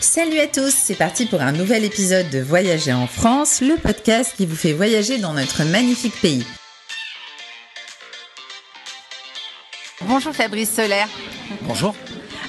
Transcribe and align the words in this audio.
Salut 0.00 0.38
à 0.38 0.46
tous, 0.46 0.72
c'est 0.72 0.94
parti 0.94 1.26
pour 1.26 1.40
un 1.42 1.50
nouvel 1.50 1.84
épisode 1.84 2.30
de 2.30 2.38
Voyager 2.38 2.92
en 2.92 3.08
France, 3.08 3.60
le 3.60 3.74
podcast 3.76 4.32
qui 4.36 4.46
vous 4.46 4.54
fait 4.54 4.72
voyager 4.72 5.18
dans 5.18 5.34
notre 5.34 5.64
magnifique 5.64 6.14
pays. 6.20 6.46
Bonjour 10.06 10.32
Fabrice 10.32 10.72
Solaire. 10.72 11.08
Bonjour. 11.62 11.96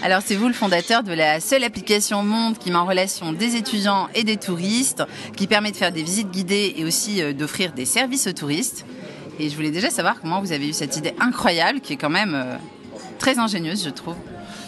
Alors 0.04 0.22
c'est 0.24 0.36
vous 0.36 0.48
le 0.48 0.54
fondateur 0.54 1.02
de 1.02 1.12
la 1.12 1.40
seule 1.40 1.64
application 1.64 2.20
au 2.20 2.24
monde 2.24 2.60
qui 2.60 2.70
met 2.70 2.78
en 2.78 2.86
relation 2.86 3.34
des 3.34 3.56
étudiants 3.56 4.10
et 4.14 4.24
des 4.24 4.38
touristes, 4.38 5.04
qui 5.36 5.48
permet 5.48 5.72
de 5.72 5.78
faire 5.78 5.92
des 5.92 6.04
visites 6.04 6.30
guidées 6.30 6.76
et 6.78 6.86
aussi 6.86 7.24
euh, 7.24 7.34
d'offrir 7.34 7.74
des 7.74 7.86
services 7.86 8.28
aux 8.28 8.34
touristes. 8.34 8.86
Et 9.40 9.50
je 9.50 9.56
voulais 9.56 9.72
déjà 9.72 9.90
savoir 9.90 10.22
comment 10.22 10.40
vous 10.40 10.52
avez 10.52 10.70
eu 10.70 10.74
cette 10.74 10.98
idée 10.98 11.16
incroyable 11.20 11.82
qui 11.82 11.94
est 11.94 11.98
quand 11.98 12.12
même 12.12 12.36
euh, 12.36 12.58
très 13.18 13.40
ingénieuse 13.40 13.84
je 13.84 13.90
trouve. 13.90 14.16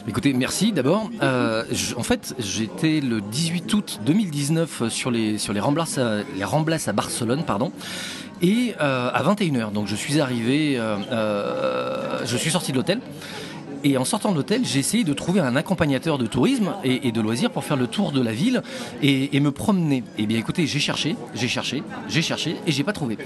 Écoutez, 0.08 0.34
merci 0.34 0.72
d'abord. 0.72 1.10
Euh, 1.22 1.64
en 1.96 2.04
fait, 2.04 2.34
j'étais 2.40 3.02
le 3.02 3.22
18 3.22 3.74
août 3.74 4.00
2019 4.04 4.90
sur 4.90 5.12
les, 5.12 5.38
sur 5.38 5.54
les, 5.54 5.60
Ramblas, 5.60 6.00
à, 6.00 6.24
les 6.36 6.90
à 6.90 6.94
Barcelone. 6.94 7.44
Et 8.42 8.74
euh, 8.82 9.12
à 9.14 9.22
21h, 9.22 9.72
donc 9.72 9.88
je 9.88 9.96
suis 9.96 10.20
arrivé, 10.20 10.76
euh, 10.78 12.26
je 12.26 12.38
suis 12.38 12.50
sorti 12.50 12.72
de 12.72 12.78
l'hôtel 12.78 13.00
et 13.84 13.98
en 13.98 14.06
sortant 14.06 14.32
de 14.32 14.38
l'hôtel, 14.38 14.62
j'ai 14.64 14.80
essayé 14.80 15.04
de 15.04 15.14
trouver 15.14 15.40
un 15.40 15.56
accompagnateur 15.56 16.18
de 16.18 16.28
tourisme 16.28 16.74
et, 16.84 17.12
de 17.12 17.22
loisirs 17.22 17.52
pour 17.52 17.64
faire 17.64 17.78
le 17.78 17.88
tour 17.88 18.12
de 18.12 18.22
la 18.22 18.32
ville 18.32 18.62
et, 19.02 19.40
me 19.40 19.52
promener. 19.52 19.98
Et 20.18 20.24
eh 20.24 20.26
bien 20.28 20.38
écoutez, 20.38 20.68
j'ai 20.68 20.80
cherché, 20.80 21.16
j'ai 21.34 21.48
cherché, 21.48 21.84
j'ai 22.08 22.22
cherché 22.22 22.58
et 22.68 22.72
j'ai 22.72 22.84
pas 22.84 22.94
trouvé. 22.94 23.18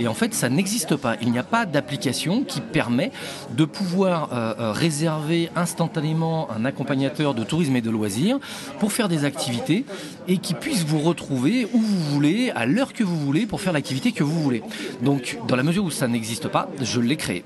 Et 0.00 0.08
en 0.08 0.14
fait, 0.14 0.34
ça 0.34 0.48
n'existe 0.48 0.96
pas. 0.96 1.14
Il 1.22 1.30
n'y 1.30 1.38
a 1.38 1.44
pas 1.44 1.64
d'application 1.64 2.42
qui 2.42 2.60
permet 2.60 3.12
de 3.56 3.64
pouvoir 3.64 4.30
euh, 4.32 4.54
euh, 4.58 4.72
réserver 4.72 5.48
instantanément 5.54 6.48
un 6.50 6.64
accompagnateur 6.64 7.34
de 7.34 7.44
tourisme 7.44 7.76
et 7.76 7.80
de 7.80 7.90
loisirs 7.90 8.38
pour 8.80 8.92
faire 8.92 9.08
des 9.08 9.24
activités 9.24 9.84
et 10.26 10.38
qui 10.38 10.54
puisse 10.54 10.84
vous 10.84 10.98
retrouver 10.98 11.68
où 11.72 11.78
vous 11.78 12.00
voulez, 12.12 12.50
à 12.50 12.66
l'heure 12.66 12.92
que 12.92 13.04
vous 13.04 13.18
voulez, 13.18 13.46
pour 13.46 13.60
faire 13.60 13.72
l'activité 13.72 14.12
que 14.12 14.24
vous 14.24 14.42
voulez. 14.42 14.62
Donc, 15.02 15.38
dans 15.46 15.56
la 15.56 15.62
mesure 15.62 15.84
où 15.84 15.90
ça 15.90 16.08
n'existe 16.08 16.48
pas, 16.48 16.68
je 16.82 17.00
l'ai 17.00 17.16
créé. 17.16 17.44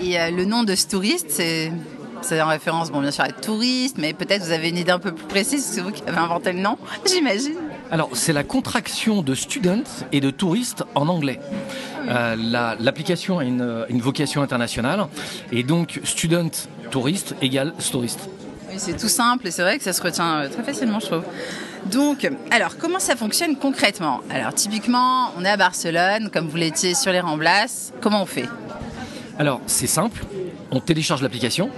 Et 0.00 0.20
euh, 0.20 0.30
le 0.30 0.44
nom 0.44 0.62
de 0.62 0.74
ce 0.74 0.86
touriste, 0.86 1.26
c'est 1.30 1.72
c'est 2.20 2.40
en 2.42 2.48
référence, 2.48 2.90
bon, 2.90 3.00
bien 3.00 3.10
sûr, 3.10 3.24
à 3.24 3.30
touriste, 3.30 3.96
mais 3.98 4.12
peut-être 4.12 4.42
vous 4.42 4.50
avez 4.50 4.68
une 4.68 4.76
idée 4.76 4.90
un 4.90 4.98
peu 4.98 5.12
plus 5.12 5.26
précise, 5.26 5.64
c'est 5.64 5.80
vous 5.80 5.92
qui 5.92 6.02
avez 6.06 6.18
inventé 6.18 6.52
le 6.52 6.58
nom, 6.58 6.76
j'imagine. 7.06 7.54
Alors, 7.90 8.10
c'est 8.12 8.32
la 8.32 8.44
contraction 8.44 9.22
de 9.22 9.34
student 9.34 9.84
et 10.12 10.20
de 10.20 10.30
touriste 10.30 10.84
en 10.94 11.08
anglais. 11.08 11.40
Euh, 12.08 12.36
l'application 12.80 13.38
a 13.38 13.44
une, 13.44 13.86
une, 13.88 14.00
vocation 14.00 14.42
internationale, 14.42 15.06
et 15.52 15.62
donc 15.62 16.00
student, 16.04 16.50
touriste 16.90 17.34
égale 17.40 17.72
touriste. 17.90 18.28
Oui, 18.68 18.74
c'est 18.78 18.96
tout 18.96 19.08
simple, 19.08 19.46
et 19.46 19.50
c'est 19.50 19.62
vrai 19.62 19.78
que 19.78 19.84
ça 19.84 19.92
se 19.92 20.02
retient 20.02 20.40
euh, 20.40 20.48
très 20.48 20.62
facilement, 20.62 21.00
je 21.00 21.06
trouve. 21.06 21.24
Donc, 21.86 22.28
alors, 22.50 22.76
comment 22.78 22.98
ça 22.98 23.16
fonctionne 23.16 23.56
concrètement? 23.56 24.20
Alors, 24.30 24.52
typiquement, 24.52 25.32
on 25.38 25.44
est 25.44 25.50
à 25.50 25.56
Barcelone, 25.56 26.30
comme 26.32 26.48
vous 26.48 26.56
l'étiez 26.56 26.94
sur 26.94 27.12
les 27.12 27.20
Ramblas, 27.20 27.92
comment 28.00 28.22
on 28.22 28.26
fait? 28.26 28.48
Alors, 29.38 29.60
c'est 29.66 29.86
simple, 29.86 30.24
on 30.72 30.80
télécharge 30.80 31.22
l'application. 31.22 31.70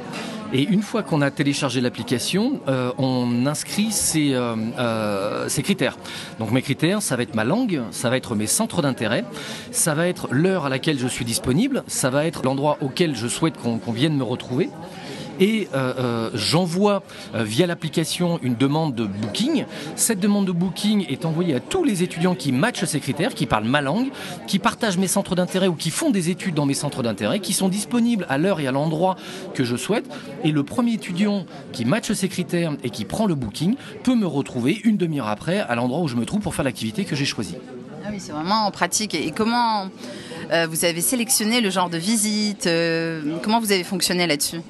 Et 0.52 0.62
une 0.62 0.82
fois 0.82 1.02
qu'on 1.02 1.20
a 1.20 1.30
téléchargé 1.30 1.80
l'application, 1.80 2.60
euh, 2.66 2.90
on 2.98 3.46
inscrit 3.46 3.90
euh, 4.16 4.56
euh, 4.78 5.48
ses, 5.48 5.62
critères. 5.62 5.96
Donc 6.40 6.50
mes 6.50 6.62
critères, 6.62 7.02
ça 7.02 7.16
va 7.16 7.22
être 7.22 7.36
ma 7.36 7.44
langue, 7.44 7.82
ça 7.92 8.10
va 8.10 8.16
être 8.16 8.34
mes 8.34 8.48
centres 8.48 8.82
d'intérêt, 8.82 9.24
ça 9.70 9.94
va 9.94 10.08
être 10.08 10.26
l'heure 10.32 10.64
à 10.64 10.68
laquelle 10.68 10.98
je 10.98 11.06
suis 11.06 11.24
disponible, 11.24 11.84
ça 11.86 12.10
va 12.10 12.26
être 12.26 12.42
l'endroit 12.44 12.78
auquel 12.80 13.14
je 13.14 13.28
souhaite 13.28 13.54
qu'on 13.58 13.92
vienne 13.92 14.16
me 14.16 14.24
retrouver 14.24 14.70
et 15.40 15.68
euh, 15.74 15.94
euh, 15.98 16.30
j'envoie 16.34 17.02
euh, 17.34 17.42
via 17.42 17.66
l'application 17.66 18.38
une 18.42 18.54
demande 18.54 18.94
de 18.94 19.04
booking. 19.04 19.64
Cette 19.96 20.20
demande 20.20 20.46
de 20.46 20.52
booking 20.52 21.06
est 21.08 21.24
envoyée 21.24 21.54
à 21.54 21.60
tous 21.60 21.82
les 21.82 22.02
étudiants 22.02 22.34
qui 22.34 22.52
matchent 22.52 22.84
ces 22.84 23.00
critères, 23.00 23.34
qui 23.34 23.46
parlent 23.46 23.64
ma 23.64 23.80
langue, 23.80 24.10
qui 24.46 24.58
partagent 24.58 24.98
mes 24.98 25.08
centres 25.08 25.34
d'intérêt 25.34 25.66
ou 25.66 25.74
qui 25.74 25.90
font 25.90 26.10
des 26.10 26.28
études 26.30 26.54
dans 26.54 26.66
mes 26.66 26.74
centres 26.74 27.02
d'intérêt, 27.02 27.40
qui 27.40 27.54
sont 27.54 27.68
disponibles 27.68 28.26
à 28.28 28.38
l'heure 28.38 28.60
et 28.60 28.66
à 28.66 28.72
l'endroit 28.72 29.16
que 29.54 29.64
je 29.64 29.76
souhaite. 29.76 30.06
Et 30.44 30.52
le 30.52 30.62
premier 30.62 30.92
étudiant 30.94 31.46
qui 31.72 31.86
matche 31.86 32.12
ces 32.12 32.28
critères 32.28 32.72
et 32.84 32.90
qui 32.90 33.06
prend 33.06 33.26
le 33.26 33.34
booking 33.34 33.76
peut 34.04 34.14
me 34.14 34.26
retrouver 34.26 34.78
une 34.84 34.98
demi-heure 34.98 35.28
après 35.28 35.60
à 35.60 35.74
l'endroit 35.74 36.00
où 36.00 36.08
je 36.08 36.16
me 36.16 36.26
trouve 36.26 36.40
pour 36.40 36.54
faire 36.54 36.64
l'activité 36.64 37.04
que 37.04 37.16
j'ai 37.16 37.24
choisie. 37.24 37.56
Ah 38.04 38.08
oui, 38.10 38.16
c'est 38.18 38.32
vraiment 38.32 38.66
en 38.66 38.70
pratique. 38.70 39.14
Et 39.14 39.30
comment 39.30 39.88
vous 40.68 40.84
avez 40.84 41.00
sélectionné 41.00 41.60
le 41.60 41.70
genre 41.70 41.90
de 41.90 41.98
visite 41.98 42.68
Comment 43.42 43.60
vous 43.60 43.72
avez 43.72 43.84
fonctionné 43.84 44.26
là-dessus? 44.26 44.60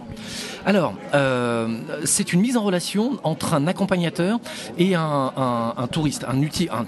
Alors, 0.66 0.94
euh, 1.14 1.78
c'est 2.04 2.32
une 2.32 2.40
mise 2.40 2.56
en 2.56 2.62
relation 2.62 3.18
entre 3.22 3.54
un 3.54 3.66
accompagnateur 3.66 4.38
et 4.78 4.94
un, 4.94 5.88
touriste, 5.90 6.24
un, 6.24 6.36
un, 6.38 6.86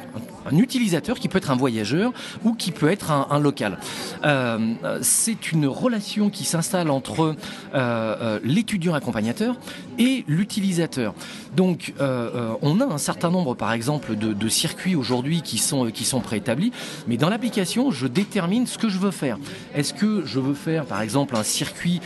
utilisateur 0.51 1.19
qui 1.19 1.29
peut 1.29 1.39
être 1.39 1.51
un 1.51 1.57
voyageur 1.57 2.13
ou 2.45 2.55
qui 2.55 2.73
peut 2.73 2.91
être 2.91 3.11
un, 3.11 3.39
local. 3.39 3.79
Euh, 4.25 4.75
c'est 5.01 5.53
une 5.53 5.67
relation 5.67 6.31
qui 6.31 6.45
s'installe 6.45 6.91
entre 6.91 7.35
euh, 7.75 8.39
l'étudiant 8.45 8.95
accompagnateur 8.95 9.57
et 9.99 10.25
l'utilisateur. 10.27 11.15
Donc, 11.57 11.93
on 11.99 12.81
a 12.81 12.85
un 12.85 12.99
certain 12.99 13.31
nombre, 13.31 13.55
par 13.55 13.73
exemple, 13.73 14.17
de, 14.17 14.49
circuits 14.49 14.97
aujourd'hui 14.97 15.43
qui 15.43 15.59
sont, 15.59 15.87
qui 15.91 16.05
sont 16.05 16.21
préétablis, 16.21 16.73
mais 17.07 17.17
dans 17.17 17.31
l'application, 17.31 17.91
je 17.91 18.07
détermine 18.07 18.67
ce 18.67 18.79
que 18.79 18.89
je 18.89 18.99
veux 18.99 19.11
faire. 19.11 19.39
Est-ce 19.75 19.95
que 19.95 20.25
je 20.27 20.41
veux 20.41 20.55
faire, 20.55 20.85
par 20.85 21.01
exemple, 21.01 21.37
un 21.37 21.43
circuit 21.43 22.01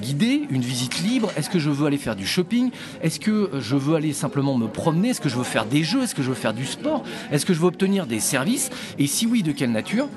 guidé, 0.00 0.42
une 0.50 0.62
visite 0.62 1.02
libre? 1.02 1.30
Est-ce 1.36 1.50
que 1.50 1.58
je 1.58 1.70
veux 1.70 1.86
aller 1.86 1.98
faire 1.98 2.16
du 2.16 2.26
shopping? 2.26 2.70
Est-ce 3.02 3.20
que 3.20 3.50
je 3.58 3.76
veux 3.76 3.96
aller 3.96 4.12
simplement 4.12 4.56
me 4.56 4.66
promener? 4.66 5.10
Est-ce 5.10 5.20
que 5.20 5.28
je 5.28 5.36
veux 5.36 5.44
faire 5.44 5.66
des 5.66 5.84
jeux? 5.84 6.02
Est-ce 6.02 6.14
que 6.14 6.22
je 6.22 6.28
veux 6.28 6.34
faire 6.34 6.54
du 6.54 6.66
sport? 6.66 7.04
Que 7.44 7.54
je 7.54 7.60
veux 7.60 7.66
obtenir 7.66 8.06
des 8.06 8.20
services 8.20 8.70
Et 8.98 9.06
si 9.06 9.26
oui, 9.26 9.42
de 9.42 9.52
quelle 9.52 9.72
nature 9.72 10.08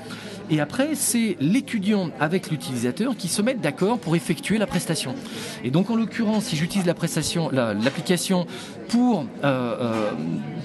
et 0.50 0.62
après, 0.62 0.96
c'est 0.96 1.36
l'étudiant 1.42 2.10
avec 2.20 2.50
l'utilisateur 2.50 3.18
qui 3.18 3.28
se 3.28 3.42
mettent 3.42 3.60
d'accord 3.60 4.00
pour 4.00 4.16
effectuer 4.16 4.58
la 4.58 4.66
prestation. 4.66 5.14
Et 5.64 5.72
donc, 5.72 5.90
en 5.90 5.96
l'occurrence, 5.96 6.46
si 6.46 6.56
j'utilise 6.56 6.86
la 6.86 6.94
prestation, 6.94 7.50
l'application 7.52 8.48
pour 8.88 9.26
euh, 9.44 9.76
euh, 9.82 10.12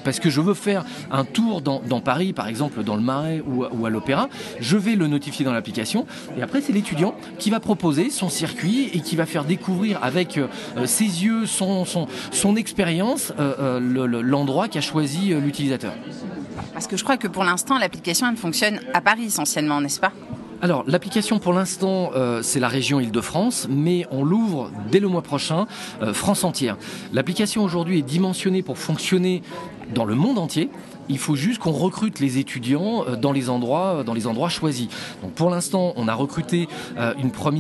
parce 0.04 0.20
que 0.20 0.30
je 0.30 0.40
veux 0.40 0.54
faire 0.54 0.84
un 1.10 1.24
tour 1.24 1.62
dans, 1.62 1.80
Paris, 2.00 2.32
par 2.32 2.46
exemple 2.46 2.84
dans 2.84 2.94
le 2.94 3.02
Marais 3.02 3.42
ou, 3.44 3.86
à 3.86 3.90
l'Opéra, 3.90 4.28
je 4.60 4.76
vais 4.76 4.94
le 4.94 5.08
notifier 5.08 5.44
dans 5.44 5.52
l'application. 5.52 6.06
Et 6.36 6.42
après, 6.42 6.60
c'est 6.60 6.72
l'étudiant 6.72 7.14
qui 7.38 7.50
va 7.50 7.58
proposer 7.58 8.10
son 8.10 8.28
circuit 8.28 8.88
et 8.94 9.00
qui 9.00 9.16
va 9.16 9.26
faire 9.26 9.44
découvrir 9.44 9.98
avec 10.02 10.38
euh, 10.38 10.46
ses 10.86 11.24
yeux, 11.24 11.46
son, 11.46 11.84
son, 11.84 12.06
son 12.30 12.54
expérience, 12.54 13.32
l'endroit 13.38 14.68
qu'a 14.68 14.80
choisi 14.80 15.34
l'utilisateur. 15.34 15.92
Parce 16.72 16.86
que 16.86 16.96
je 16.96 17.04
crois 17.04 17.16
que 17.16 17.28
pour 17.28 17.44
l'instant, 17.44 17.78
l'application, 17.78 18.34
fonctionne 18.36 18.80
à 18.94 19.00
Paris 19.00 19.24
essentiellement, 19.24 19.80
n'est-ce 19.80 20.00
pas? 20.00 20.12
Alors, 20.62 20.84
l'application 20.86 21.40
pour 21.40 21.52
l'instant, 21.52 22.12
euh, 22.14 22.40
c'est 22.40 22.60
la 22.60 22.68
région 22.68 23.00
Île-de-France, 23.00 23.66
mais 23.68 24.06
on 24.12 24.22
l'ouvre 24.22 24.70
dès 24.92 25.00
le 25.00 25.08
mois 25.08 25.22
prochain, 25.22 25.66
euh, 26.02 26.14
France 26.14 26.44
entière. 26.44 26.76
L'application 27.12 27.64
aujourd'hui 27.64 27.98
est 27.98 28.02
dimensionnée 28.02 28.62
pour 28.62 28.78
fonctionner 28.78 29.42
dans 29.92 30.04
le 30.04 30.14
monde 30.14 30.38
entier. 30.38 30.70
Il 31.12 31.18
faut 31.18 31.36
juste 31.36 31.58
qu'on 31.58 31.72
recrute 31.72 32.20
les 32.20 32.38
étudiants 32.38 33.04
euh, 33.06 33.16
dans 33.16 33.32
les 33.32 33.50
endroits, 33.50 33.98
euh, 33.98 34.02
dans 34.02 34.14
les 34.14 34.26
endroits 34.26 34.48
choisis. 34.48 34.88
Pour 35.34 35.50
l'instant, 35.50 35.92
on 35.96 36.08
a 36.08 36.14
recruté 36.14 36.68
euh, 36.96 37.12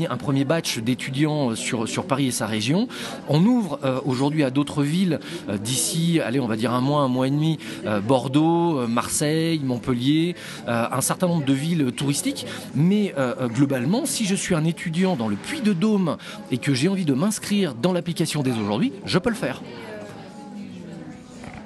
un 0.08 0.16
premier 0.16 0.44
batch 0.46 0.78
d'étudiants 0.78 1.54
sur, 1.54 1.86
sur 1.86 2.06
Paris 2.06 2.28
et 2.28 2.30
sa 2.30 2.46
région. 2.46 2.88
On 3.28 3.44
ouvre 3.44 3.78
aujourd'hui 4.06 4.42
à 4.42 4.50
d'autres 4.50 4.82
villes 4.82 5.20
d'ici, 5.62 6.20
allez, 6.20 6.40
on 6.40 6.46
va 6.46 6.56
dire 6.56 6.72
un 6.72 6.80
mois, 6.80 7.02
un 7.02 7.08
mois 7.08 7.26
et 7.26 7.30
demi, 7.30 7.58
Bordeaux, 8.06 8.86
Marseille, 8.86 9.60
Montpellier, 9.62 10.34
un 10.66 11.00
certain 11.00 11.26
nombre 11.26 11.44
de 11.44 11.52
villes 11.52 11.92
touristiques. 11.92 12.46
Mais 12.74 13.14
globalement, 13.54 14.06
si 14.06 14.24
je 14.24 14.34
suis 14.34 14.54
un 14.54 14.64
étudiant 14.64 15.16
dans 15.16 15.28
le 15.28 15.36
Puy 15.36 15.60
de 15.60 15.72
Dôme 15.72 16.16
et 16.50 16.58
que 16.58 16.74
j'ai 16.74 16.88
envie 16.88 17.04
de 17.04 17.14
m'inscrire 17.14 17.74
dans 17.74 17.92
l'application 17.92 18.42
dès 18.42 18.52
aujourd'hui, 18.52 18.92
je 19.04 19.18
peux 19.18 19.30
le 19.30 19.36
faire. 19.36 19.60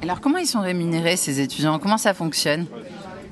Alors 0.06 0.20
comment 0.20 0.38
ils 0.38 0.46
sont 0.46 0.60
rémunérés 0.60 1.16
ces 1.16 1.40
étudiants? 1.40 1.80
Comment 1.80 1.98
ça 1.98 2.14
fonctionne? 2.14 2.66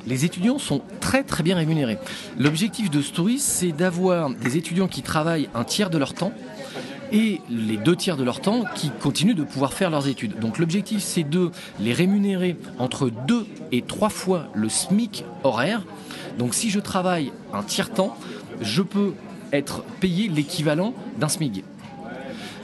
Les 0.09 0.25
étudiants 0.25 0.59
sont 0.59 0.83
très 0.99 1.23
très 1.23 1.45
bien 1.45 1.55
rémunérés. 1.55 1.99
L'objectif 2.37 2.91
de 2.91 3.01
Stories, 3.01 3.39
c'est 3.39 3.71
d'avoir 3.71 4.31
des 4.31 4.57
étudiants 4.57 4.89
qui 4.89 5.03
travaillent 5.03 5.49
un 5.55 5.63
tiers 5.63 5.89
de 5.89 5.99
leur 5.99 6.15
temps 6.15 6.33
et 7.13 7.41
les 7.49 7.77
deux 7.77 7.95
tiers 7.95 8.17
de 8.17 8.25
leur 8.25 8.41
temps 8.41 8.65
qui 8.75 8.91
continuent 8.91 9.37
de 9.37 9.45
pouvoir 9.45 9.73
faire 9.73 9.89
leurs 9.89 10.09
études. 10.09 10.41
Donc 10.41 10.59
l'objectif, 10.59 11.01
c'est 11.01 11.23
de 11.23 11.53
les 11.79 11.93
rémunérer 11.93 12.57
entre 12.81 13.09
deux 13.09 13.47
et 13.71 13.83
trois 13.83 14.11
fois 14.11 14.49
le 14.53 14.69
SMIC 14.69 15.25
horaire. 15.45 15.85
Donc 16.39 16.55
si 16.55 16.71
je 16.71 16.81
travaille 16.81 17.31
un 17.53 17.63
tiers 17.63 17.93
temps, 17.93 18.17
je 18.61 18.83
peux 18.83 19.15
être 19.53 19.85
payé 20.01 20.27
l'équivalent 20.27 20.93
d'un 21.21 21.29
SMIC. 21.29 21.63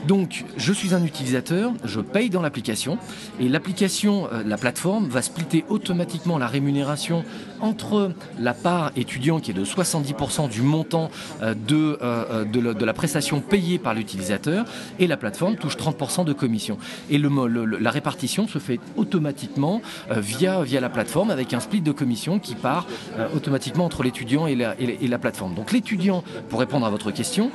Donc, 0.07 0.45
je 0.57 0.73
suis 0.73 0.95
un 0.95 1.05
utilisateur, 1.05 1.73
je 1.85 2.01
paye 2.01 2.31
dans 2.31 2.43
l'application, 2.43 2.99
et 3.39 3.49
l'application, 3.49 4.29
euh, 4.33 4.43
la 4.45 4.57
plateforme, 4.57 5.09
va 5.09 5.23
splitter 5.23 5.65
automatiquement 5.69 6.39
la 6.39 6.47
rémunération 6.47 7.25
entre 7.61 8.13
la 8.39 8.55
part 8.55 8.93
étudiant 8.97 9.41
qui 9.41 9.51
est 9.51 9.55
de 9.55 9.65
70% 9.65 10.49
du 10.49 10.63
montant 10.63 11.11
euh, 11.43 11.55
de, 11.55 11.99
euh, 12.01 12.45
de, 12.45 12.85
la 12.85 12.93
prestation 12.95 13.41
payée 13.41 13.79
par 13.79 13.95
l'utilisateur, 13.95 14.65
et 14.99 15.07
la 15.07 15.17
plateforme 15.17 15.57
touche 15.57 15.77
30% 15.77 16.25
de 16.25 16.33
commission. 16.33 16.79
Et 17.11 17.19
la 17.19 17.91
répartition 17.91 18.49
se 18.49 18.59
fait 18.59 18.81
automatiquement 18.97 19.83
via, 20.11 20.65
la 20.81 20.89
plateforme 20.89 21.31
avec 21.31 21.53
un 21.53 21.61
split 21.61 21.83
de 21.83 21.93
commission 21.93 22.39
qui 22.39 22.55
part 22.55 22.87
automatiquement 23.35 23.85
entre 23.85 24.03
l'étudiant 24.03 24.47
et 24.47 24.55
la, 24.55 24.75
et 24.81 25.07
la 25.07 25.19
plateforme. 25.19 25.55
Donc 25.55 25.73
l'étudiant, 25.73 26.25
pour 26.49 26.61
répondre 26.61 26.87
à 26.87 26.91
votre 26.91 27.11
question, 27.11 27.51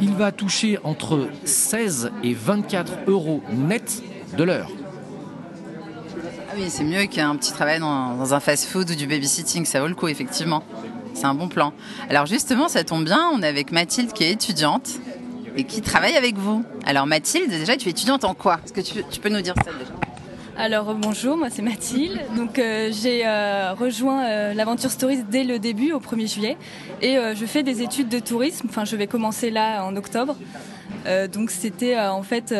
il 0.00 0.12
va 0.12 0.32
toucher 0.32 0.78
entre 0.84 1.28
16 1.78 2.10
et 2.24 2.34
24 2.34 2.92
euros 3.06 3.40
net 3.52 4.02
de 4.36 4.42
l'heure. 4.42 4.68
Ah 6.50 6.54
oui, 6.56 6.64
c'est 6.70 6.82
mieux 6.82 7.06
qu'un 7.06 7.36
petit 7.36 7.52
travail 7.52 7.78
dans, 7.78 8.34
un 8.34 8.40
fast-food 8.40 8.90
ou 8.90 8.94
du 8.96 9.06
babysitting, 9.06 9.64
ça 9.64 9.80
vaut 9.80 9.86
le 9.86 9.94
coup, 9.94 10.08
effectivement. 10.08 10.64
C'est 11.14 11.26
un 11.26 11.34
bon 11.34 11.46
plan. 11.46 11.72
Alors 12.10 12.26
justement, 12.26 12.66
ça 12.66 12.82
tombe 12.82 13.04
bien, 13.04 13.30
on 13.32 13.42
est 13.42 13.46
avec 13.46 13.70
Mathilde 13.70 14.12
qui 14.12 14.24
est 14.24 14.32
étudiante 14.32 14.90
et 15.54 15.62
qui 15.62 15.80
travaille 15.80 16.16
avec 16.16 16.36
vous. 16.36 16.64
Alors 16.84 17.06
Mathilde, 17.06 17.48
déjà, 17.48 17.76
tu 17.76 17.86
es 17.86 17.92
étudiante 17.92 18.24
en 18.24 18.34
quoi? 18.34 18.58
Est-ce 18.64 18.72
que 18.72 18.80
tu 18.80 19.20
peux 19.20 19.28
nous 19.28 19.40
dire 19.40 19.54
ça 19.64 19.70
déjà? 19.70 20.07
Alors 20.58 20.92
bonjour, 20.94 21.36
moi 21.36 21.50
c'est 21.50 21.62
Mathilde. 21.62 22.18
Donc 22.36 22.58
euh, 22.58 22.90
j'ai 22.90 23.24
euh, 23.24 23.74
rejoint 23.74 24.26
euh, 24.26 24.54
l'aventure 24.54 24.90
Stories 24.90 25.22
dès 25.22 25.44
le 25.44 25.60
début, 25.60 25.92
au 25.92 26.00
1er 26.00 26.32
juillet, 26.32 26.56
et 27.00 27.16
je 27.34 27.46
fais 27.46 27.62
des 27.62 27.80
études 27.82 28.08
de 28.08 28.18
tourisme. 28.18 28.66
Enfin, 28.68 28.84
je 28.84 28.96
vais 28.96 29.06
commencer 29.06 29.50
là 29.50 29.84
en 29.84 29.94
octobre. 29.96 30.36
donc 31.32 31.50
c'était 31.50 31.98
en 31.98 32.22
fait 32.22 32.54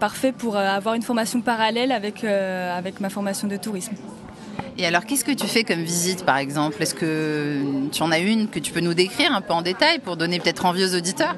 parfait 0.00 0.32
pour 0.32 0.56
avoir 0.56 0.94
une 0.94 1.02
formation 1.02 1.40
parallèle 1.42 1.92
avec 1.92 2.24
avec 2.24 3.00
ma 3.00 3.10
formation 3.10 3.48
de 3.48 3.56
tourisme. 3.56 3.94
Et 4.78 4.86
alors, 4.86 5.04
qu'est-ce 5.04 5.24
que 5.24 5.32
tu 5.32 5.46
fais 5.46 5.64
comme 5.64 5.82
visite, 5.82 6.24
par 6.24 6.38
exemple? 6.38 6.82
Est-ce 6.82 6.94
que 6.94 7.62
tu 7.92 8.02
en 8.02 8.10
as 8.10 8.20
une 8.20 8.48
que 8.48 8.58
tu 8.58 8.72
peux 8.72 8.80
nous 8.80 8.94
décrire 8.94 9.34
un 9.34 9.42
peu 9.42 9.52
en 9.52 9.60
détail 9.60 9.98
pour 9.98 10.16
donner 10.16 10.40
peut-être 10.40 10.64
envie 10.64 10.84
aux 10.84 10.96
auditeurs? 10.96 11.36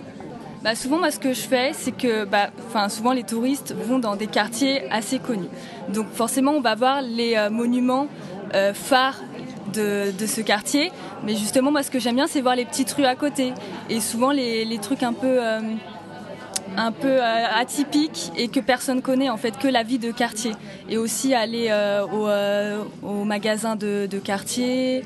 Bah, 0.65 0.75
souvent, 0.75 0.99
moi, 0.99 1.11
ce 1.11 1.19
que 1.19 1.35
je 1.35 1.43
fais, 1.43 1.73
c'est 1.75 1.93
que 1.93 2.25
bah, 2.25 2.49
souvent 2.89 3.13
les 3.13 3.23
touristes 3.23 3.75
vont 3.87 3.99
dans 3.99 4.17
des 4.17 4.27
quartiers 4.27 4.91
assez 4.91 5.19
connus. 5.19 5.51
Donc 5.91 6.07
forcément, 6.11 6.53
on 6.53 6.63
va 6.63 6.75
voir 6.75 7.03
les 7.03 7.37
euh, 7.37 7.51
monuments 7.51 8.09
euh, 8.55 8.73
phares 8.73 9.21
de, 9.75 10.11
ce 10.27 10.41
quartier. 10.41 10.91
Mais 11.23 11.37
justement, 11.37 11.71
moi, 11.71 11.83
ce 11.83 11.91
que 11.91 11.99
j'aime 11.99 12.15
bien, 12.15 12.27
c'est 12.27 12.41
voir 12.41 12.57
les 12.57 12.65
petites 12.65 12.91
rues 12.93 13.05
à 13.05 13.15
côté. 13.15 13.53
Et 13.91 14.01
souvent, 14.01 14.31
les, 14.31 14.79
trucs 14.81 15.03
un 15.03 15.13
peu... 15.13 15.39
Euh, 16.75 16.85
un 16.85 16.93
peu 16.93 17.23
atypiques 17.23 18.33
et 18.37 18.49
que 18.49 18.61
personne 18.61 19.01
connaît 19.01 19.31
en 19.31 19.37
fait 19.37 19.57
que 19.59 19.69
la 19.69 19.83
vie 19.83 19.99
de 19.99 20.11
quartier 20.11 20.53
et 20.89 20.99
aussi 20.99 21.35
aller 21.35 21.71
au, 23.03 23.25
magasin 23.25 23.77
de, 23.77 24.07
quartier 24.19 25.03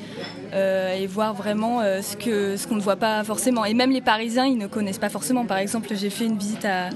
et 0.53 1.06
voir 1.06 1.35
vraiment 1.35 1.81
ce 1.81 2.17
que 2.17 2.56
ce 2.56 2.67
qu'on 2.67 2.76
ne 2.76 2.81
voit 2.81 2.97
pas 2.97 3.23
forcément 3.23 3.65
et 3.65 3.75
même 3.75 3.91
les 3.91 4.00
Parisiens 4.00 4.47
ils 4.47 4.59
ne 4.59 4.67
connaissent 4.67 4.99
pas 4.99 5.09
forcément 5.09 5.44
par 5.44 5.59
exemple 5.59 5.88
j'ai 5.94 6.11
fait 6.11 6.25
une 6.25 6.38
visite 6.38 6.65
à, 6.65 6.88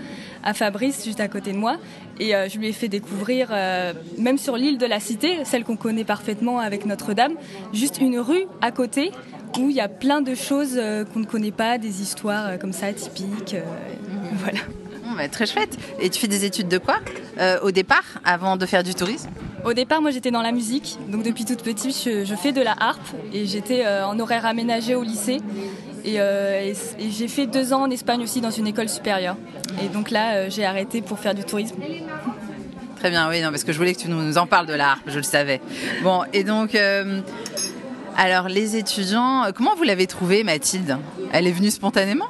à 0.42 0.54
Fabrice, 0.54 1.04
juste 1.04 1.20
à 1.20 1.28
côté 1.28 1.52
de 1.52 1.58
moi. 1.58 1.76
Et 2.18 2.34
euh, 2.34 2.48
je 2.48 2.58
lui 2.58 2.68
ai 2.68 2.72
fait 2.72 2.88
découvrir, 2.88 3.48
euh, 3.50 3.92
même 4.18 4.38
sur 4.38 4.56
l'île 4.56 4.78
de 4.78 4.86
la 4.86 5.00
Cité, 5.00 5.44
celle 5.44 5.64
qu'on 5.64 5.76
connaît 5.76 6.04
parfaitement 6.04 6.58
avec 6.58 6.86
Notre-Dame, 6.86 7.34
juste 7.72 8.00
une 8.00 8.18
rue 8.18 8.44
à 8.60 8.70
côté 8.70 9.12
où 9.58 9.68
il 9.68 9.76
y 9.76 9.80
a 9.80 9.88
plein 9.88 10.22
de 10.22 10.34
choses 10.34 10.74
euh, 10.76 11.04
qu'on 11.04 11.20
ne 11.20 11.26
connaît 11.26 11.50
pas, 11.50 11.78
des 11.78 12.02
histoires 12.02 12.58
comme 12.58 12.72
ça 12.72 12.92
typiques. 12.92 13.56
Bah, 15.14 15.28
très 15.28 15.46
chouette. 15.46 15.76
Et 16.00 16.08
tu 16.08 16.18
fais 16.18 16.28
des 16.28 16.46
études 16.46 16.68
de 16.68 16.78
quoi 16.78 16.96
au 17.62 17.70
départ, 17.70 18.04
avant 18.24 18.56
de 18.56 18.64
faire 18.64 18.82
du 18.82 18.94
tourisme? 18.94 19.28
Au 19.64 19.74
départ, 19.74 20.00
moi 20.00 20.10
j'étais 20.10 20.30
dans 20.30 20.40
la 20.42 20.52
musique, 20.52 20.98
donc 21.08 21.22
depuis 21.22 21.44
toute 21.44 21.62
petite, 21.62 21.94
je, 21.94 22.34
fais 22.34 22.52
de 22.52 22.62
la 22.62 22.74
harpe 22.78 23.06
et 23.32 23.46
j'étais 23.46 23.86
en 23.86 24.18
horaire 24.18 24.46
aménagé 24.46 24.94
au 24.94 25.02
lycée. 25.02 25.40
Euh, 26.06 26.72
et, 26.98 27.10
j'ai 27.10 27.28
fait 27.28 27.46
deux 27.46 27.72
ans 27.72 27.82
en 27.82 27.90
Espagne 27.90 28.22
aussi 28.22 28.40
dans 28.40 28.50
une 28.50 28.66
école 28.66 28.88
supérieure. 28.88 29.36
Et 29.82 29.88
donc 29.88 30.10
là, 30.10 30.34
euh, 30.34 30.46
j'ai 30.50 30.64
arrêté 30.64 31.02
pour 31.02 31.18
faire 31.18 31.34
du 31.34 31.44
tourisme. 31.44 31.76
Très 32.98 33.10
bien, 33.10 33.28
oui, 33.28 33.40
non, 33.40 33.50
parce 33.50 33.64
que 33.64 33.72
je 33.72 33.78
voulais 33.78 33.94
que 33.94 34.00
tu 34.00 34.08
nous 34.08 34.38
en 34.38 34.46
parles 34.46 34.66
de 34.66 34.74
la 34.74 34.92
harpe, 34.92 35.02
je 35.06 35.16
le 35.16 35.24
savais. 35.24 35.60
Bon, 36.02 36.22
et 36.32 36.44
donc, 36.44 36.74
euh, 36.74 37.20
alors 38.16 38.48
les 38.48 38.76
étudiants, 38.76 39.44
comment 39.54 39.74
vous 39.76 39.84
l'avez 39.84 40.06
trouvée, 40.06 40.44
Mathilde? 40.44 40.96
Elle 41.32 41.46
est 41.46 41.52
venue 41.52 41.70
spontanément? 41.70 42.26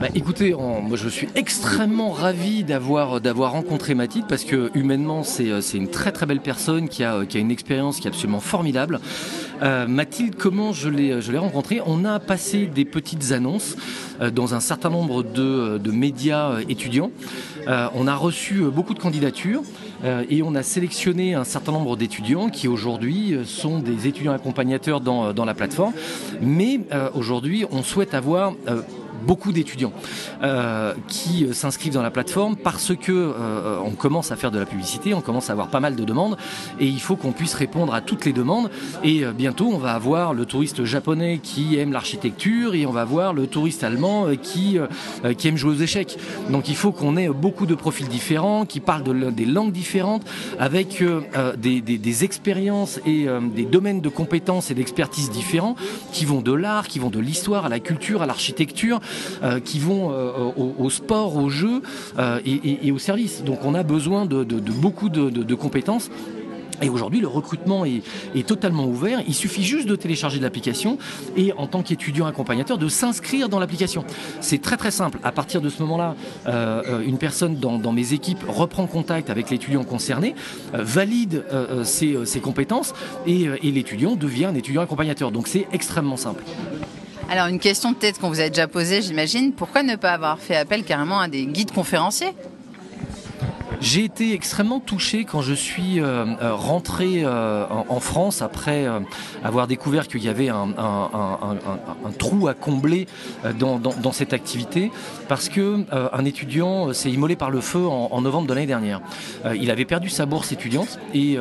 Bah, 0.00 0.08
écoutez, 0.14 0.52
moi 0.52 0.96
je 0.96 1.08
suis 1.08 1.28
extrêmement 1.36 2.10
ravi 2.10 2.64
d'avoir 2.64 3.20
d'avoir 3.20 3.52
rencontré 3.52 3.94
Mathilde 3.94 4.26
parce 4.28 4.44
que 4.44 4.70
humainement 4.74 5.22
c'est 5.22 5.48
une 5.74 5.88
très 5.88 6.10
très 6.10 6.26
belle 6.26 6.40
personne 6.40 6.88
qui 6.88 7.04
a, 7.04 7.22
une 7.34 7.50
expérience 7.50 8.00
qui 8.00 8.08
est 8.08 8.10
absolument 8.10 8.40
formidable. 8.40 9.00
Euh, 9.62 9.86
Mathilde, 9.86 10.34
comment 10.36 10.72
je 10.72 10.88
l'ai, 10.88 11.38
rencontrée? 11.38 11.80
On 11.86 12.04
a 12.04 12.18
passé 12.18 12.66
des 12.66 12.84
petites 12.84 13.30
annonces 13.30 13.76
euh, 14.20 14.30
dans 14.30 14.54
un 14.54 14.60
certain 14.60 14.90
nombre 14.90 15.22
de, 15.22 15.78
médias 15.92 16.58
euh, 17.68 17.88
on 17.94 18.06
a 18.06 18.14
reçu 18.14 18.62
beaucoup 18.64 18.94
de 18.94 18.98
candidatures 18.98 19.62
et 20.28 20.42
on 20.42 20.56
a 20.56 20.64
sélectionné 20.64 21.34
un 21.34 21.44
certain 21.44 21.70
nombre 21.70 21.96
d'étudiants 21.96 22.48
qui 22.48 22.66
aujourd'hui 22.66 23.36
sont 23.44 23.78
des 23.78 24.08
étudiants 24.08 24.32
accompagnateurs 24.32 25.00
dans 25.00 25.44
la 25.44 25.54
plateforme. 25.54 25.92
Mais 26.40 26.80
aujourd'hui, 27.14 27.64
on 27.70 27.84
souhaite 27.84 28.12
avoir 28.12 28.54
beaucoup 29.22 29.52
d'étudiants 29.52 29.92
euh, 30.42 30.94
qui 31.08 31.44
euh, 31.44 31.52
s'inscrivent 31.52 31.92
dans 31.92 32.02
la 32.02 32.10
plateforme 32.10 32.56
parce 32.56 32.94
que 32.94 33.12
euh, 33.12 33.78
on 33.84 33.92
commence 33.92 34.32
à 34.32 34.36
faire 34.36 34.50
de 34.50 34.58
la 34.58 34.66
publicité, 34.66 35.14
on 35.14 35.20
commence 35.20 35.48
à 35.50 35.52
avoir 35.52 35.68
pas 35.68 35.80
mal 35.80 35.96
de 35.96 36.04
demandes 36.04 36.36
et 36.80 36.86
il 36.86 37.00
faut 37.00 37.16
qu'on 37.16 37.32
puisse 37.32 37.54
répondre 37.54 37.94
à 37.94 38.00
toutes 38.00 38.24
les 38.24 38.32
demandes. 38.32 38.70
Et 39.04 39.24
bientôt, 39.36 39.70
on 39.72 39.78
va 39.78 39.92
avoir 39.92 40.34
le 40.34 40.46
touriste 40.46 40.84
japonais 40.84 41.40
qui 41.42 41.76
aime 41.76 41.92
l'architecture 41.92 42.74
et 42.74 42.86
on 42.86 42.92
va 42.92 43.02
avoir 43.02 43.32
le 43.32 43.46
touriste 43.46 43.84
allemand 43.84 44.26
qui, 44.42 44.78
qui 45.38 45.48
aime 45.48 45.56
jouer 45.56 45.72
aux 45.72 45.80
échecs. 45.80 46.18
Donc 46.50 46.68
il 46.68 46.76
faut 46.76 46.92
qu'on 46.92 47.16
ait 47.16 47.28
beaucoup 47.28 47.66
de 47.66 47.74
profils 47.74 48.08
différents, 48.08 48.64
qui 48.64 48.80
parlent 48.80 49.02
de, 49.02 49.30
des 49.30 49.44
langues 49.44 49.72
différentes, 49.72 50.24
avec 50.58 51.02
des, 51.58 51.80
des, 51.80 51.98
des, 51.98 52.24
expériences 52.24 53.00
et 53.06 53.26
des 53.54 53.64
domaines 53.64 54.00
de 54.00 54.08
compétences 54.08 54.70
et 54.70 54.74
d'expertise 54.74 55.30
différents, 55.30 55.76
qui 56.12 56.24
vont 56.24 56.40
de 56.40 56.52
l'art, 56.52 56.88
qui 56.88 56.98
vont 56.98 57.10
de 57.10 57.20
l'histoire 57.20 57.66
à 57.66 57.68
la 57.68 57.80
culture, 57.80 58.22
à 58.22 58.26
l'architecture, 58.26 59.00
euh, 59.00 59.11
qui 59.64 59.78
vont 59.78 60.12
euh, 60.12 60.50
au, 60.78 60.90
sport, 60.90 61.36
au 61.36 61.48
jeu 61.48 61.82
euh, 62.18 62.40
et, 62.44 62.90
au 62.92 62.98
service. 62.98 63.42
Donc 63.44 63.64
on 63.64 63.74
a 63.74 63.82
besoin 63.82 64.26
de, 64.26 64.44
beaucoup 64.44 65.08
de, 65.08 65.54
compétences. 65.54 66.10
Et 66.80 66.88
aujourd'hui, 66.88 67.20
le 67.20 67.28
recrutement 67.28 67.84
est, 67.84 68.02
totalement 68.46 68.86
ouvert. 68.86 69.22
Il 69.28 69.34
suffit 69.34 69.62
juste 69.62 69.86
de 69.86 69.94
télécharger 69.94 70.40
l'application 70.40 70.98
et, 71.36 71.52
en 71.52 71.66
tant 71.68 71.82
qu'étudiant 71.82 72.26
accompagnateur, 72.26 72.76
de 72.76 72.88
s'inscrire 72.88 73.48
dans 73.48 73.60
l'application. 73.60 74.04
C'est 74.40 74.60
très 74.60 74.76
très 74.76 74.90
simple. 74.90 75.18
À 75.22 75.30
partir 75.30 75.60
de 75.60 75.68
ce 75.68 75.80
moment-là, 75.82 76.16
une 77.06 77.18
personne 77.18 77.56
dans, 77.56 77.92
mes 77.92 78.12
équipes 78.14 78.44
reprend 78.48 78.86
contact 78.86 79.30
avec 79.30 79.50
l'étudiant 79.50 79.84
concerné, 79.84 80.34
valide 80.72 81.44
ses, 81.84 82.40
compétences 82.40 82.94
et 83.26 83.70
l'étudiant 83.70 84.16
devient 84.16 84.46
un 84.46 84.54
étudiant 84.54 84.82
accompagnateur. 84.82 85.30
Donc 85.30 85.46
c'est 85.46 85.66
extrêmement 85.72 86.16
simple. 86.16 86.42
Alors 87.32 87.46
une 87.46 87.60
question 87.60 87.94
peut-être 87.94 88.20
qu'on 88.20 88.28
vous 88.28 88.42
a 88.42 88.50
déjà 88.50 88.68
posée, 88.68 89.00
j'imagine, 89.00 89.54
pourquoi 89.54 89.82
ne 89.82 89.96
pas 89.96 90.12
avoir 90.12 90.38
fait 90.38 90.54
appel 90.54 90.84
carrément 90.84 91.18
à 91.18 91.28
des 91.28 91.46
guides 91.46 91.72
conférenciers? 91.72 92.34
J'ai 93.80 94.04
été 94.04 94.32
extrêmement 94.32 94.78
touché 94.78 95.24
quand 95.24 95.40
je 95.40 95.54
suis 95.54 95.98
euh, 95.98 96.24
euh, 96.40 96.54
rentré 96.54 97.24
euh, 97.24 97.64
en, 97.66 97.98
France 98.00 98.42
après 98.42 98.86
avoir 99.42 99.66
découvert 99.66 100.06
qu'il 100.06 100.22
y 100.22 100.28
avait 100.28 100.50
un, 100.50 100.74
trou 102.18 102.48
à 102.48 102.54
combler 102.54 103.06
dans, 103.58 104.12
cette 104.12 104.34
activité 104.34 104.92
parce 105.26 105.48
que 105.48 105.84
un 105.90 106.24
étudiant 106.24 106.92
s'est 106.92 107.10
immolé 107.10 107.34
par 107.34 107.50
le 107.50 107.60
feu 107.60 107.86
en, 107.86 108.20
novembre 108.20 108.46
de 108.46 108.54
l'année 108.54 108.66
dernière. 108.66 109.00
il 109.54 109.70
avait 109.70 109.84
perdu 109.84 110.08
sa 110.08 110.26
bourse 110.26 110.52
étudiante 110.52 110.98
et, 111.14 111.36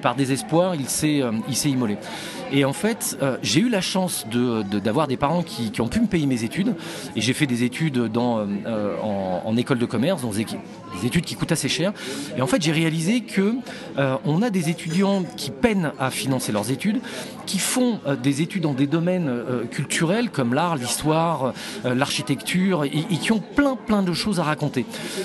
par 0.00 0.14
désespoir 0.14 0.74
il 0.74 0.88
s'est 0.88 1.70
immolé. 1.70 1.98
Et 2.52 2.64
en 2.64 2.72
fait, 2.72 3.18
j'ai 3.42 3.60
eu 3.60 3.68
la 3.68 3.80
chance 3.80 4.26
d'avoir 4.30 5.06
des 5.06 5.16
parents 5.16 5.42
qui, 5.42 5.80
ont 5.80 5.88
pu 5.88 6.00
me 6.00 6.06
payer 6.06 6.26
mes 6.26 6.44
études. 6.44 6.74
Et 7.14 7.20
j'ai 7.20 7.32
fait 7.32 7.46
des 7.46 7.64
études 7.64 7.98
dans, 8.06 8.46
en, 9.02 9.56
école 9.56 9.78
de 9.78 9.86
commerce, 9.86 10.22
dans 10.22 10.30
des, 10.30 10.46
études 11.04 11.24
qui 11.24 11.34
coûtent 11.34 11.52
assez 11.52 11.68
cher 11.68 11.92
et 12.36 12.42
en 12.42 12.46
fait, 12.46 12.62
j'ai 12.62 12.72
réalisé 12.72 13.20
que 13.20 13.54
euh, 13.98 14.16
on 14.24 14.42
a 14.42 14.50
des 14.50 14.68
étudiants 14.68 15.24
qui 15.36 15.50
peinent 15.50 15.92
à 15.98 16.10
financer 16.10 16.52
leurs 16.52 16.70
études, 16.70 17.00
qui 17.46 17.58
font 17.58 18.00
euh, 18.06 18.16
des 18.16 18.42
études 18.42 18.62
dans 18.62 18.74
des 18.74 18.86
domaines 18.86 19.28
euh, 19.28 19.64
culturels 19.64 20.30
comme 20.30 20.54
l'art, 20.54 20.76
l'histoire, 20.76 21.52
l'architecture, 21.84 22.84
et, 22.84 22.90
qui 22.90 23.32
ont 23.32 23.40
plein 23.40 23.76
plein 23.76 24.02
de 24.02 24.12
choses 24.12 24.40
à 24.40 24.42
raconter. 24.42 24.84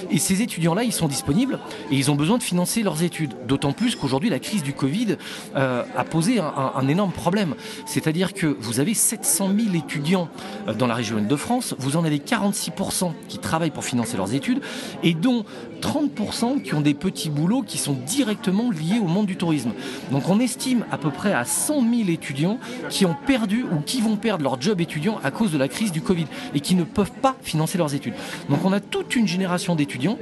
Et 0.10 0.18
ces 0.18 0.42
étudiants-là, 0.42 0.84
ils 0.84 0.94
sont 0.94 1.08
disponibles 1.08 1.60
et 1.90 1.96
ils 1.96 2.12
ont 2.12 2.16
besoin 2.16 2.38
de 2.38 2.44
financer 2.44 2.84
leurs 2.84 3.04
études. 3.04 3.34
D'autant 3.48 3.74
plus 3.74 3.96
qu'aujourd'hui, 3.96 4.30
la 4.30 4.40
crise 4.40 4.63
du 4.63 4.74
Covid 4.74 5.18
a 5.56 6.04
posé 6.04 6.40
un, 6.40 6.88
énorme 6.88 7.11
problème. 7.12 7.56
C'est-à-dire 7.86 8.34
que 8.34 8.48
vous 8.60 8.80
avez 8.80 8.94
700 8.94 9.50
000 9.56 9.75
étudiants 9.75 10.30
euh, 10.68 10.74
dans 10.74 10.88
la 10.88 10.96
région 10.96 11.22
de 11.22 11.36
France, 11.36 11.75
vous 11.80 11.98
en 11.98 12.03
avez 12.03 12.20
46% 12.20 13.12
qui 13.27 13.38
travaillent 13.38 13.72
pour 13.72 13.84
financer 13.84 14.18
leurs 14.18 14.34
études, 14.34 14.62
et 15.03 15.13
dont 15.13 15.46
30% 15.82 16.62
qui 16.62 16.74
ont 16.74 16.82
des 16.82 16.94
petits 16.94 17.30
boulots 17.30 17.63
qui 17.63 17.77
sont 17.77 17.94
directement 18.06 18.72
liés 18.72 19.00
au 19.01 19.08
monde 19.08 19.25
du 19.25 19.36
tourisme. 19.36 19.72
Donc 20.12 20.30
on 20.30 20.39
estime 20.39 20.86
à 20.91 20.98
peu 20.98 21.12
près 21.12 21.34
à 21.34 21.46
100 21.46 21.82
000 21.82 22.10
étudiants 22.10 22.60
qui 22.89 23.06
ont 23.06 23.15
perdu 23.25 23.63
ou 23.63 23.82
qui 23.82 24.01
vont 24.01 24.15
perdre 24.15 24.44
leur 24.44 24.62
job 24.62 24.82
étudiant 24.82 25.20
à 25.24 25.32
cause 25.32 25.51
de 25.51 25.58
la 25.58 25.68
crise 25.68 25.91
du 25.91 26.01
Covid 26.01 26.27
et 26.53 26.60
qui 26.60 26.75
ne 26.75 26.84
peuvent 26.84 27.12
pas 27.12 27.36
financer 27.41 27.77
leurs 27.77 27.94
études. 27.94 28.13
Donc 28.50 28.63
on 28.63 28.74
a 28.74 28.80
toute 28.80 29.15
une 29.15 29.27
génération 29.27 29.75
d'étudiants 29.75 30.18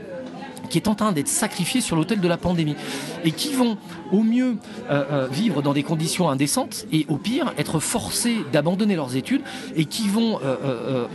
qui 0.69 0.77
est 0.77 0.87
en 0.87 0.95
train 0.95 1.11
d'être 1.11 1.27
sacrifiés 1.27 1.81
sur 1.81 1.95
l'autel 1.95 2.19
de 2.19 2.27
la 2.27 2.37
pandémie. 2.37 2.75
Et 3.23 3.31
qui 3.31 3.53
vont 3.53 3.77
au 4.11 4.23
mieux 4.23 4.57
euh, 4.89 5.03
euh, 5.11 5.27
vivre 5.27 5.61
dans 5.61 5.73
des 5.73 5.83
conditions 5.83 6.29
indécentes 6.29 6.85
et 6.91 7.05
au 7.09 7.17
pire 7.17 7.53
être 7.57 7.79
forcés 7.79 8.37
d'abandonner 8.51 8.95
leurs 8.95 9.15
études 9.15 9.41
et 9.75 9.85
qui 9.85 10.07
vont 10.07 10.39
euh, 10.43 11.07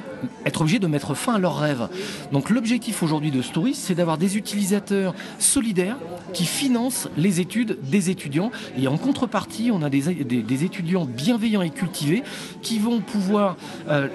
être 0.47 0.61
obligés 0.63 0.79
de 0.79 0.87
mettre 0.87 1.15
fin 1.15 1.35
à 1.35 1.39
leurs 1.39 1.59
rêves. 1.59 1.89
Donc 2.33 2.51
l'objectif 2.51 3.03
aujourd'hui 3.03 3.31
de 3.31 3.43
Stories, 3.43 3.75
c'est 3.75 3.95
d'avoir 3.95 4.19
des 4.19 4.37
utilisateurs 4.37 5.15
solidaires 5.39 5.97
qui 6.33 6.47
financent 6.47 7.09
les 7.17 7.41
études 7.41 7.79
des 7.83 8.11
étudiants 8.11 8.51
et 8.79 8.89
en 8.89 8.97
contrepartie, 8.97 9.71
on 9.73 9.83
a 9.83 9.91
des, 9.91 10.03
des, 10.25 10.65
étudiants 10.65 11.05
bienveillants 11.05 11.63
et 11.63 11.71
cultivés 11.71 12.23
qui 12.63 12.79
vont 12.79 13.01
pouvoir 13.01 13.57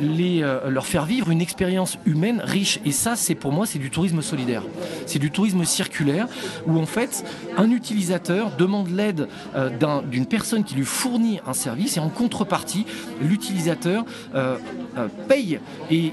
les, 0.02 0.42
leur 0.68 0.86
faire 0.86 1.06
vivre 1.06 1.30
une 1.30 1.42
expérience 1.42 1.98
humaine 2.06 2.42
riche 2.44 2.80
et 2.86 2.92
ça, 2.92 3.16
c'est 3.16 3.36
pour 3.36 3.52
moi, 3.52 3.66
c'est 3.66 3.80
du 3.80 3.90
tourisme 3.90 4.22
solidaire. 4.22 4.64
C'est 5.06 5.20
du 5.20 5.32
tourisme 5.32 5.64
circulaire 5.64 6.28
où 6.68 6.78
en 6.80 6.86
fait 6.86 7.24
un 7.58 7.72
utilisateur 7.72 8.52
demande 8.58 8.90
l'aide 8.90 9.28
euh, 9.56 9.70
d'une 10.10 10.26
personne 10.26 10.64
qui 10.64 10.76
lui 10.76 10.86
fournit 10.86 11.40
un 11.46 11.54
service 11.54 11.98
et 11.98 12.00
en 12.00 12.10
contrepartie 12.10 12.86
l'utilisateur 13.22 14.06
euh, 14.36 14.58
euh, 14.98 15.08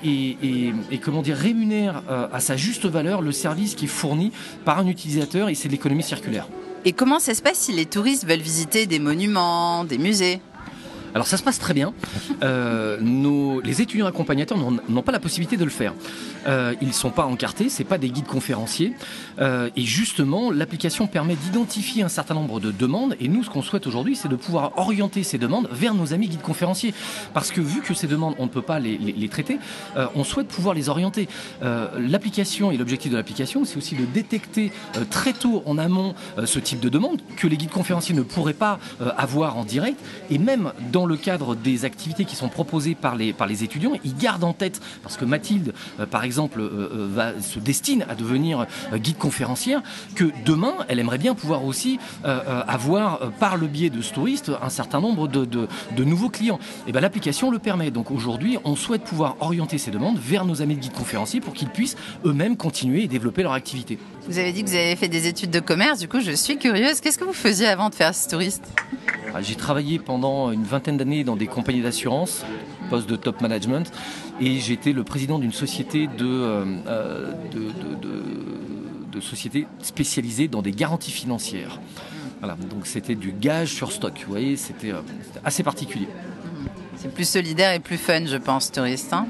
et, 0.04 0.98
comment 0.98 1.22
dire 1.22 1.36
rémunère 1.36 2.02
à 2.32 2.40
sa 2.40 2.56
juste 2.56 2.86
valeur 2.86 3.22
le 3.22 3.32
service 3.32 3.74
qui 3.74 3.84
est 3.86 3.88
fourni 3.88 4.32
par 4.64 4.78
un 4.78 4.86
utilisateur 4.86 5.48
et 5.48 5.54
c'est 5.54 5.68
l'économie 5.68 6.02
circulaire. 6.02 6.48
Et 6.84 6.92
comment 6.92 7.18
ça 7.18 7.34
se 7.34 7.42
passe 7.42 7.58
si 7.58 7.72
les 7.72 7.86
touristes 7.86 8.26
veulent 8.26 8.38
visiter 8.38 8.86
des 8.86 8.98
monuments, 8.98 9.84
des 9.84 9.98
musées? 9.98 10.40
Alors 11.16 11.26
ça 11.26 11.38
se 11.38 11.42
passe 11.42 11.58
très 11.58 11.72
bien. 11.72 11.94
Euh, 12.42 12.98
les 13.64 13.80
étudiants 13.80 14.04
accompagnateurs 14.04 14.58
n'ont 14.58 15.02
pas 15.02 15.12
la 15.12 15.18
possibilité 15.18 15.56
de 15.56 15.64
le 15.64 15.70
faire. 15.70 15.94
Euh, 16.46 16.74
ils 16.82 16.88
ne 16.88 16.92
sont 16.92 17.08
pas 17.08 17.24
encartés, 17.24 17.70
c'est 17.70 17.84
pas 17.84 17.96
des 17.96 18.10
guides 18.10 18.26
conférenciers. 18.26 18.92
Euh, 19.38 19.70
et 19.76 19.82
justement, 19.84 20.50
l'application 20.50 21.06
permet 21.06 21.34
d'identifier 21.36 22.02
un 22.02 22.10
certain 22.10 22.34
nombre 22.34 22.60
de 22.60 22.70
demandes. 22.70 23.16
Et 23.18 23.28
nous, 23.28 23.42
ce 23.44 23.48
qu'on 23.48 23.62
souhaite 23.62 23.86
aujourd'hui, 23.86 24.14
c'est 24.14 24.28
de 24.28 24.36
pouvoir 24.36 24.76
orienter 24.76 25.22
ces 25.22 25.38
demandes 25.38 25.70
vers 25.72 25.94
nos 25.94 26.12
amis 26.12 26.28
guides 26.28 26.42
conférenciers. 26.42 26.92
Parce 27.32 27.50
que 27.50 27.62
vu 27.62 27.80
que 27.80 27.94
ces 27.94 28.08
demandes, 28.08 28.34
on 28.38 28.44
ne 28.44 28.50
peut 28.50 28.60
pas 28.60 28.78
les, 28.78 28.98
les 28.98 29.28
traiter, 29.30 29.58
on 30.14 30.22
souhaite 30.22 30.48
pouvoir 30.48 30.74
les 30.74 30.90
orienter. 30.90 31.28
l'application 31.62 32.70
et 32.70 32.76
l'objectif 32.76 33.10
de 33.10 33.16
l'application, 33.16 33.64
c'est 33.64 33.78
aussi 33.78 33.94
de 33.94 34.04
détecter 34.04 34.70
très 35.08 35.32
tôt 35.32 35.62
en 35.64 35.78
amont 35.78 36.14
ce 36.44 36.58
type 36.58 36.80
de 36.80 36.90
demande 36.90 37.22
que 37.38 37.46
les 37.46 37.56
guides 37.56 37.70
conférenciers 37.70 38.14
ne 38.14 38.20
pourraient 38.22 38.52
pas 38.52 38.78
avoir 39.16 39.56
en 39.56 39.64
direct. 39.64 39.98
Et 40.30 40.36
même 40.36 40.72
dans 40.92 41.05
le 41.06 41.16
cadre 41.16 41.54
des 41.54 41.84
activités 41.84 42.24
qui 42.24 42.36
sont 42.36 42.48
proposées 42.48 42.94
par 42.94 43.16
les, 43.16 43.32
par 43.32 43.46
les 43.46 43.64
étudiants, 43.64 43.92
ils 44.04 44.16
gardent 44.16 44.44
en 44.44 44.52
tête, 44.52 44.80
parce 45.02 45.16
que 45.16 45.24
Mathilde, 45.24 45.72
euh, 46.00 46.06
par 46.06 46.24
exemple, 46.24 46.60
euh, 46.60 46.90
euh, 46.92 47.08
va, 47.10 47.40
se 47.40 47.58
destine 47.58 48.04
à 48.08 48.14
devenir 48.14 48.66
guide 48.94 49.18
conférencière, 49.18 49.82
que 50.14 50.24
demain, 50.44 50.74
elle 50.88 50.98
aimerait 50.98 51.18
bien 51.18 51.34
pouvoir 51.34 51.64
aussi 51.64 51.98
avoir, 52.24 53.30
par 53.38 53.56
le 53.56 53.66
biais 53.66 53.90
de 53.90 54.02
ce 54.02 54.12
touriste, 54.12 54.50
un 54.62 54.68
certain 54.68 55.00
nombre 55.00 55.28
de, 55.28 55.44
de, 55.44 56.04
nouveaux 56.04 56.28
clients. 56.28 56.58
Et 56.86 56.92
bien 56.92 57.00
l'application 57.00 57.50
le 57.50 57.58
permet. 57.58 57.90
Donc 57.90 58.10
aujourd'hui, 58.10 58.58
on 58.64 58.76
souhaite 58.76 59.02
pouvoir 59.02 59.36
orienter 59.40 59.78
ces 59.78 59.90
demandes 59.90 60.18
vers 60.18 60.44
nos 60.44 60.62
amis 60.62 60.76
de 60.76 60.80
guides 60.80 60.92
conférenciers 60.92 61.40
pour 61.40 61.54
qu'ils 61.54 61.68
puissent 61.68 61.96
eux-mêmes 62.24 62.56
continuer 62.56 63.04
et 63.04 63.08
développer 63.08 63.42
leur 63.42 63.52
activité. 63.52 63.98
Vous 64.28 64.38
avez 64.38 64.52
dit 64.52 64.64
que 64.64 64.68
vous 64.68 64.74
avez 64.74 64.96
fait 64.96 65.08
des 65.08 65.26
études 65.26 65.50
de 65.50 65.60
commerce, 65.60 66.00
du 66.00 66.08
coup 66.08 66.20
je 66.20 66.32
suis 66.32 66.58
curieuse. 66.58 67.00
Qu'est-ce 67.00 67.18
que 67.18 67.24
vous 67.24 67.32
faisiez 67.32 67.66
avant 67.66 67.90
de 67.90 67.94
faire 67.94 68.14
ce 68.14 68.28
touriste 68.28 68.64
ah, 69.34 69.42
J'ai 69.42 69.54
travaillé 69.54 69.98
pendant 69.98 70.50
une 70.50 70.64
vingtaine 70.64 70.85
d'années 70.92 71.24
dans 71.24 71.36
des 71.36 71.46
compagnies 71.46 71.82
d'assurance, 71.82 72.44
poste 72.90 73.08
de 73.08 73.16
top 73.16 73.40
management, 73.40 73.90
et 74.40 74.58
j'étais 74.60 74.92
le 74.92 75.04
président 75.04 75.38
d'une 75.38 75.52
société 75.52 76.06
de, 76.06 76.26
euh, 76.26 76.64
euh, 76.86 77.32
de, 79.12 79.20
société 79.20 79.66
spécialisée 79.82 80.46
dans 80.46 80.60
des 80.60 80.72
garanties 80.72 81.10
financières. 81.10 81.80
Voilà, 82.40 82.54
donc 82.68 82.86
c'était 82.86 83.14
du 83.14 83.32
gage 83.32 83.72
sur 83.72 83.90
stock, 83.90 84.12
vous 84.26 84.30
voyez, 84.30 84.56
c'était 84.56 84.92
euh, 84.92 85.00
assez 85.42 85.62
particulier. 85.62 86.06
C'est 86.96 87.12
plus 87.12 87.26
solidaire 87.26 87.72
et 87.72 87.80
plus 87.80 87.96
fun, 87.96 88.26
je 88.26 88.36
pense, 88.36 88.70
touriste. 88.70 89.12
Hein 89.14 89.26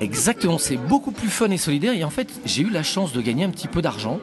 Exactement, 0.00 0.58
c'est 0.58 0.76
beaucoup 0.76 1.10
plus 1.10 1.28
fun 1.28 1.50
et 1.50 1.56
solidaire. 1.56 1.94
Et 1.94 2.04
en 2.04 2.10
fait, 2.10 2.28
j'ai 2.44 2.62
eu 2.62 2.70
la 2.70 2.84
chance 2.84 3.12
de 3.12 3.20
gagner 3.20 3.44
un 3.44 3.50
petit 3.50 3.68
peu 3.68 3.82
d'argent. 3.82 4.20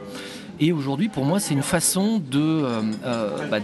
Et 0.60 0.72
aujourd'hui, 0.72 1.10
pour 1.10 1.26
moi, 1.26 1.40
c'est 1.40 1.54
une 1.54 1.64
façon 1.64 2.20
de, 2.20 2.40
euh, 2.40 3.48
bah, 3.50 3.60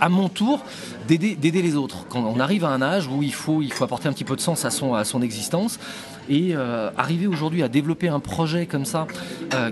à 0.00 0.08
mon 0.08 0.28
tour, 0.28 0.64
d'aider 1.08 1.62
les 1.62 1.76
autres. 1.76 2.06
Quand 2.08 2.20
on 2.20 2.40
arrive 2.40 2.64
à 2.64 2.70
un 2.70 2.82
âge 2.82 3.08
où 3.08 3.22
il 3.22 3.34
faut, 3.34 3.62
apporter 3.80 4.08
un 4.08 4.12
petit 4.12 4.24
peu 4.24 4.36
de 4.36 4.40
sens 4.40 4.64
à 4.64 4.70
son, 4.70 5.22
existence, 5.22 5.78
et 6.26 6.56
euh, 6.56 6.90
arriver 6.96 7.26
aujourd'hui 7.26 7.62
à 7.62 7.68
développer 7.68 8.08
un 8.08 8.20
projet 8.20 8.64
comme 8.64 8.86
ça 8.86 9.06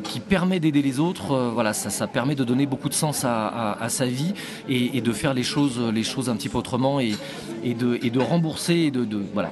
qui 0.03 0.21
permet 0.21 0.61
d'aider 0.61 0.83
les 0.83 1.01
autres, 1.01 1.51
voilà, 1.55 1.73
ça, 1.73 2.07
permet 2.07 2.35
de 2.35 2.45
donner 2.45 2.67
beaucoup 2.67 2.89
de 2.89 2.95
sens 2.95 3.25
à, 3.25 3.87
sa 3.89 4.07
vie 4.07 4.35
et, 4.69 5.01
de 5.01 5.13
faire 5.13 5.35
les 5.35 5.43
choses, 5.43 5.79
un 5.81 6.37
petit 6.37 6.49
peu 6.49 6.59
autrement 6.59 7.01
et, 7.01 7.17
de, 7.65 8.21
rembourser, 8.21 8.93
voilà, 9.33 9.51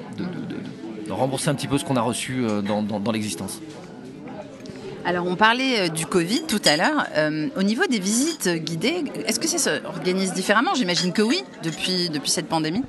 un 1.47 1.55
petit 1.55 1.67
peu 1.67 1.79
ce 1.79 1.85
qu'on 1.85 1.97
a 1.97 2.01
reçu 2.01 2.45
euh, 2.45 2.63
dans, 2.63 3.13
l'existence. 3.13 3.61
Alors 5.05 5.27
on 5.27 5.37
parlait 5.37 5.81
euh, 5.81 5.89
du 5.89 6.07
Covid 6.07 6.43
tout 6.47 6.61
à 6.65 6.77
l'heure. 6.77 7.07
Euh, 7.17 7.49
au 7.57 7.63
niveau 7.63 7.87
des 7.87 7.99
visites 7.99 8.49
guidées, 8.49 9.05
est-ce 9.27 9.41
que 9.41 9.49
ça 9.49 9.59
s'organise 9.59 10.35
différemment? 10.35 10.75
J'imagine 10.75 11.13
que 11.13 11.23
oui, 11.23 11.43
depuis, 11.63 12.11
depuis 12.11 12.31
cette 12.31 12.49
pandémie. 12.49 12.83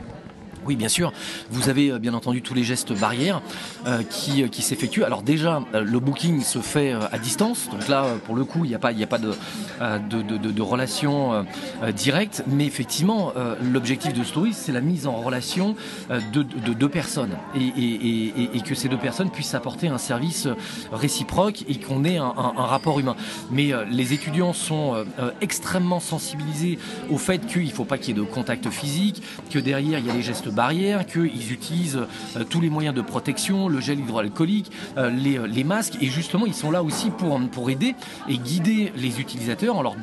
Oui, 0.65 0.75
bien 0.75 0.89
sûr. 0.89 1.11
Vous 1.49 1.69
avez 1.69 1.91
euh, 1.91 1.99
bien 1.99 2.13
entendu 2.13 2.41
tous 2.43 2.53
les 2.53 2.63
gestes 2.63 2.93
barrières 2.93 3.41
euh, 3.87 4.03
qui, 4.03 4.43
euh, 4.43 4.47
qui 4.47 4.61
s'effectuent. 4.61 5.03
Alors 5.03 5.23
déjà, 5.23 5.61
le 5.73 5.99
booking 5.99 6.41
se 6.43 6.59
fait 6.59 6.93
à 6.93 7.17
distance. 7.17 7.69
Donc 7.71 7.87
là, 7.87 8.05
pour 8.25 8.35
le 8.35 8.45
coup, 8.45 8.65
il 8.65 8.69
n'y 8.69 8.75
a 8.75 8.79
pas, 8.79 8.93
de, 8.93 10.61
relation 10.61 11.45
directe. 11.95 12.43
Mais 12.47 12.65
effectivement, 12.65 13.33
l'objectif 13.61 14.13
de 14.13 14.23
Story, 14.23 14.53
c'est 14.53 14.71
la 14.71 14.81
mise 14.81 15.07
en 15.07 15.13
relation 15.13 15.75
de, 16.09 16.43
deux 16.43 16.89
personnes. 16.89 17.37
Et, 17.55 18.61
que 18.65 18.75
ces 18.75 18.89
deux 18.89 18.97
personnes 18.97 19.31
puissent 19.31 19.55
apporter 19.55 19.87
un 19.87 19.97
service 19.97 20.47
réciproque 20.91 21.63
et 21.67 21.79
qu'on 21.79 22.03
ait 22.05 22.17
un, 22.17 22.33
un, 22.37 22.65
rapport 22.65 22.99
humain. 22.99 23.15
Mais 23.49 23.71
les 23.89 24.13
étudiants 24.13 24.53
sont 24.53 25.03
extrêmement 25.41 25.99
sensibilisés 25.99 26.77
au 27.09 27.17
fait 27.17 27.45
qu'il 27.45 27.65
ne 27.65 27.71
faut 27.71 27.85
pas 27.85 27.97
qu'il 27.97 28.15
y 28.15 28.19
ait 28.19 28.23
de 28.23 28.27
contact 28.27 28.69
physique, 28.69 29.21
que 29.49 29.59
derrière, 29.59 29.99
il 29.99 30.05
y 30.05 30.09
a 30.09 30.13
les 30.13 30.21
gestes 30.21 30.50
barrières, 30.51 31.05
qu'ils 31.05 31.51
utilisent 31.51 31.99
euh, 32.35 32.43
tous 32.43 32.61
les 32.61 32.69
moyens 32.69 32.95
de 32.95 33.01
protection, 33.01 33.67
le 33.67 33.79
gel 33.79 33.99
hydroalcoolique, 33.99 34.71
euh, 34.97 35.09
euh, 35.11 35.47
les, 35.47 35.63
masques, 35.63 35.97
et 36.01 36.07
justement 36.07 36.45
ils 36.45 36.53
sont 36.53 36.71
là 36.71 36.83
aussi 36.83 37.09
pour, 37.09 37.69
aider 37.69 37.95
et 38.27 38.37
guider 38.37 38.91
les 38.95 39.19
utilisateurs 39.19 39.75
en 39.77 39.81
leur 39.81 39.95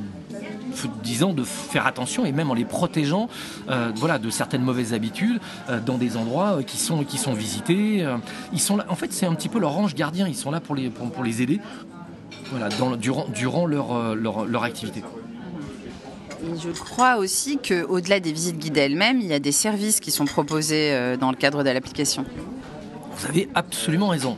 disant 1.03 1.33
de 1.33 1.43
faire 1.43 1.87
attention 1.87 2.25
et 2.25 2.33
même 2.33 2.51
en 2.51 2.55
les 2.55 2.65
protégeant 2.65 3.29
voilà, 3.97 4.19
de 4.19 4.31
certaines 4.31 4.63
mauvaises 4.63 4.95
habitudes 4.95 5.41
dans 5.85 5.99
des 5.99 6.17
endroits 6.17 6.61
qui, 6.65 6.77
sont, 6.77 7.03
visités. 7.33 8.07
en 8.07 8.95
fait, 8.95 9.13
c'est 9.13 9.27
un 9.27 9.35
petit 9.35 9.49
peu 9.49 9.59
leur 9.59 9.77
ange 9.77 9.95
gardien, 9.95 10.29
ils 10.29 10.37
sont 10.37 10.51
là 10.51 10.61
pour 10.61 10.75
les, 10.77 11.43
aider 11.43 11.61
durant, 13.33 13.67
leur 13.67 14.63
activité 14.63 15.03
je 16.43 16.71
crois 16.71 17.17
aussi 17.17 17.59
qu'au-delà 17.59 18.21
des 18.21 18.33
visites 18.33 18.59
guidées 18.59 18.81
elles-mêmes, 18.81 19.21
il 19.21 19.27
y 19.27 19.35
a 19.35 19.39
des 19.39 19.53
services 19.53 20.01
qui 20.01 20.11
sont 20.11 20.25
proposés 20.25 20.93
euh, 20.93 21.17
dans 21.17 21.31
le 21.31 21.37
cadre 21.37 21.65
de 21.65 21.71
l'application. 21.71 22.25
Vous 23.17 23.27
avez 23.27 23.49
absolument 23.55 24.09
raison 24.09 24.37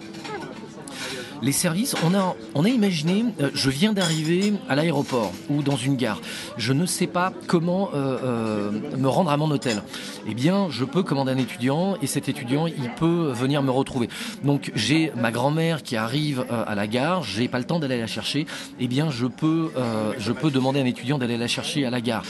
les 1.42 1.52
services, 1.52 1.94
on 2.04 2.14
a, 2.14 2.68
imaginé, 2.68 3.24
euh, 3.40 3.50
je 3.54 3.70
viens 3.70 3.92
d'arriver 3.92 4.52
à 4.68 4.76
l'aéroport 4.76 5.32
ou 5.48 5.62
dans 5.62 5.76
une 5.76 5.96
gare, 5.96 6.20
je 6.56 6.72
ne 6.72 6.86
sais 6.86 7.06
pas 7.06 7.32
comment 7.46 7.90
euh, 7.94 8.18
euh, 8.22 8.70
me 8.96 9.08
rendre 9.08 9.30
à 9.30 9.36
mon 9.36 9.50
hôtel. 9.50 9.82
Eh 10.28 10.34
bien, 10.34 10.68
je 10.70 10.84
peux 10.84 11.02
commander 11.02 11.32
un 11.32 11.38
étudiant 11.38 11.96
et 12.02 12.06
cet 12.06 12.28
étudiant, 12.28 12.66
il 12.66 12.90
peut 12.96 13.32
venir 13.32 13.62
me 13.62 13.70
retrouver. 13.70 14.08
Donc, 14.44 14.70
j'ai 14.74 15.12
ma 15.16 15.30
grand-mère 15.30 15.82
qui 15.82 15.96
arrive 15.96 16.44
à 16.50 16.74
la 16.74 16.86
gare, 16.86 17.22
j'ai 17.22 17.48
pas 17.48 17.58
le 17.58 17.64
temps 17.64 17.78
d'aller 17.78 17.98
la 17.98 18.06
chercher. 18.06 18.46
Eh 18.78 18.86
bien, 18.86 19.10
je 19.10 19.26
peux, 19.26 19.70
je 20.18 20.32
peux 20.32 20.50
demander 20.50 20.80
à 20.80 20.82
un 20.82 20.86
étudiant 20.86 21.18
d'aller 21.18 21.38
la 21.38 21.48
chercher 21.48 21.86
à 21.86 21.90
la 21.90 22.00
gare. 22.00 22.22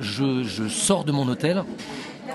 Je, 0.00 0.44
je, 0.44 0.68
sors 0.68 1.04
de 1.04 1.12
mon 1.12 1.28
hôtel 1.28 1.64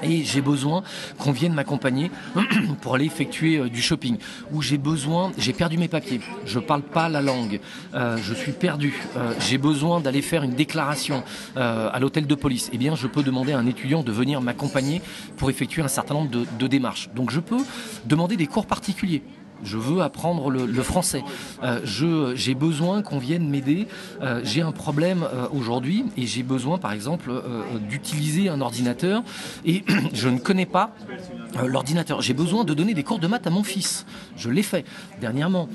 et 0.01 0.23
j'ai 0.23 0.41
besoin 0.41 0.83
qu'on 1.17 1.31
vienne 1.31 1.53
m'accompagner 1.53 2.11
pour 2.81 2.95
aller 2.95 3.05
effectuer 3.05 3.57
euh, 3.57 3.69
du 3.69 3.81
shopping. 3.81 4.17
Ou 4.51 4.61
j'ai 4.61 4.77
besoin, 4.77 5.31
j'ai 5.37 5.53
perdu 5.53 5.77
mes 5.77 5.87
papiers, 5.87 6.21
je 6.45 6.59
parle 6.59 6.81
pas 6.81 7.09
la 7.09 7.21
langue, 7.21 7.59
euh, 7.93 8.17
je 8.17 8.33
suis 8.33 8.51
perdu, 8.51 8.93
euh, 9.17 9.33
j'ai 9.39 9.57
besoin 9.57 9.99
d'aller 9.99 10.21
faire 10.21 10.43
une 10.43 10.55
déclaration 10.55 11.23
à 11.55 11.99
l'hôtel 11.99 12.27
de 12.27 12.35
police. 12.35 12.69
Eh 12.73 12.77
bien, 12.77 12.95
je 12.95 13.07
peux 13.07 13.23
demander 13.23 13.53
à 13.53 13.59
un 13.59 13.65
étudiant 13.65 14.03
de 14.03 14.11
venir 14.11 14.41
m'accompagner 14.41 15.01
pour 15.37 15.49
effectuer 15.49 15.81
un 15.81 15.87
certain 15.87 16.13
nombre 16.13 16.31
de 16.31 16.67
démarches. 16.67 17.09
Donc, 17.15 17.31
je 17.31 17.39
peux 17.39 17.63
demander 18.05 18.37
des 18.37 18.47
cours 18.47 18.65
particuliers 18.65 19.23
je 19.63 19.77
veux 19.77 20.01
apprendre 20.01 20.49
le, 20.49 20.83
français. 20.83 21.23
Euh, 21.63 21.79
j'ai 22.35 22.55
besoin 22.55 23.01
qu'on 23.01 23.19
vienne 23.19 23.49
m'aider. 23.49 23.87
Euh, 24.21 24.41
j'ai 24.43 24.61
un 24.61 24.71
problème 24.71 25.23
euh, 25.23 25.47
aujourd'hui 25.53 26.05
et 26.17 26.25
j'ai 26.25 26.43
besoin, 26.43 26.77
par 26.77 26.91
exemple, 26.91 27.31
d'utiliser 27.89 28.49
un 28.49 28.61
ordinateur 28.61 29.23
et 29.65 29.83
je 30.13 30.29
ne 30.29 30.37
connais 30.37 30.65
pas 30.65 30.93
l'ordinateur. 31.65 32.21
J'ai 32.21 32.33
besoin 32.33 32.63
de 32.63 32.73
donner 32.73 32.93
des 32.93 33.03
cours 33.03 33.19
de 33.19 33.27
maths 33.27 33.47
à 33.47 33.49
mon 33.49 33.63
fils. 33.63 34.05
Je 34.35 34.49
l'ai 34.49 34.63
fait 34.63 34.85
dernièrement. 35.21 35.69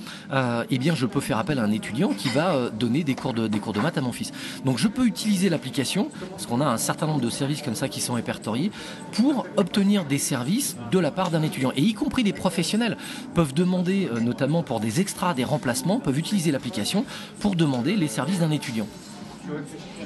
eh 0.70 0.78
bien, 0.78 0.94
je 0.94 1.06
peux 1.06 1.20
faire 1.20 1.38
appel 1.38 1.58
à 1.58 1.62
un 1.62 1.70
étudiant 1.70 2.10
qui 2.10 2.28
va 2.28 2.70
donner 2.70 3.04
des 3.04 3.14
cours 3.14 3.34
de, 3.34 3.48
des 3.48 3.58
cours 3.58 3.72
de 3.72 3.80
maths 3.80 3.98
à 3.98 4.00
mon 4.00 4.12
fils. 4.12 4.32
Donc, 4.64 4.78
je 4.78 4.88
peux 4.88 5.06
utiliser 5.06 5.48
l'application 5.48 6.10
parce 6.30 6.46
qu'on 6.46 6.60
a 6.60 6.66
un 6.66 6.76
certain 6.76 7.06
nombre 7.06 7.20
de 7.20 7.30
services 7.30 7.62
comme 7.62 7.74
ça 7.74 7.88
qui 7.88 8.00
sont 8.00 8.14
répertoriés 8.14 8.70
pour 9.12 9.46
obtenir 9.56 10.04
des 10.04 10.18
services 10.18 10.76
de 10.90 10.98
la 10.98 11.10
part 11.10 11.30
d'un 11.30 11.42
étudiant 11.42 11.72
et 11.76 11.82
y 11.82 11.94
compris 11.94 12.24
des 12.24 12.32
professionnels 12.32 12.96
peuvent 13.34 13.54
demander 13.54 13.77
euh, 13.86 14.20
notamment 14.20 14.62
pour 14.62 14.80
des 14.80 15.00
extras, 15.00 15.34
des 15.34 15.44
remplacements, 15.44 16.00
peuvent 16.00 16.18
utiliser 16.18 16.50
l'application 16.50 17.04
pour 17.40 17.56
demander 17.56 17.96
les 17.96 18.08
services 18.08 18.40
d'un 18.40 18.50
étudiant. 18.50 18.86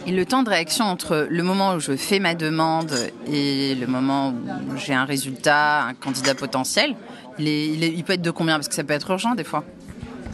Et 0.07 0.13
le 0.13 0.25
temps 0.25 0.43
de 0.43 0.49
réaction 0.49 0.85
entre 0.85 1.27
le 1.29 1.43
moment 1.43 1.75
où 1.75 1.81
je 1.81 1.97
fais 1.97 2.21
ma 2.21 2.35
demande 2.35 2.93
et 3.27 3.75
le 3.75 3.87
moment 3.87 4.31
où 4.31 4.77
j'ai 4.77 4.95
un 4.95 5.05
résultat, 5.05 5.85
un 5.85 5.95
candidat 5.95 6.35
potentiel, 6.35 6.95
il, 7.39 7.83
il 7.83 8.05
peut 8.05 8.13
être 8.13 8.23
de 8.23 8.31
combien? 8.31 8.55
Parce 8.55 8.69
que 8.69 8.75
ça 8.75 8.85
peut 8.85 8.95
être 8.95 9.11
urgent 9.11 9.35
des 9.35 9.45
fois. 9.45 9.65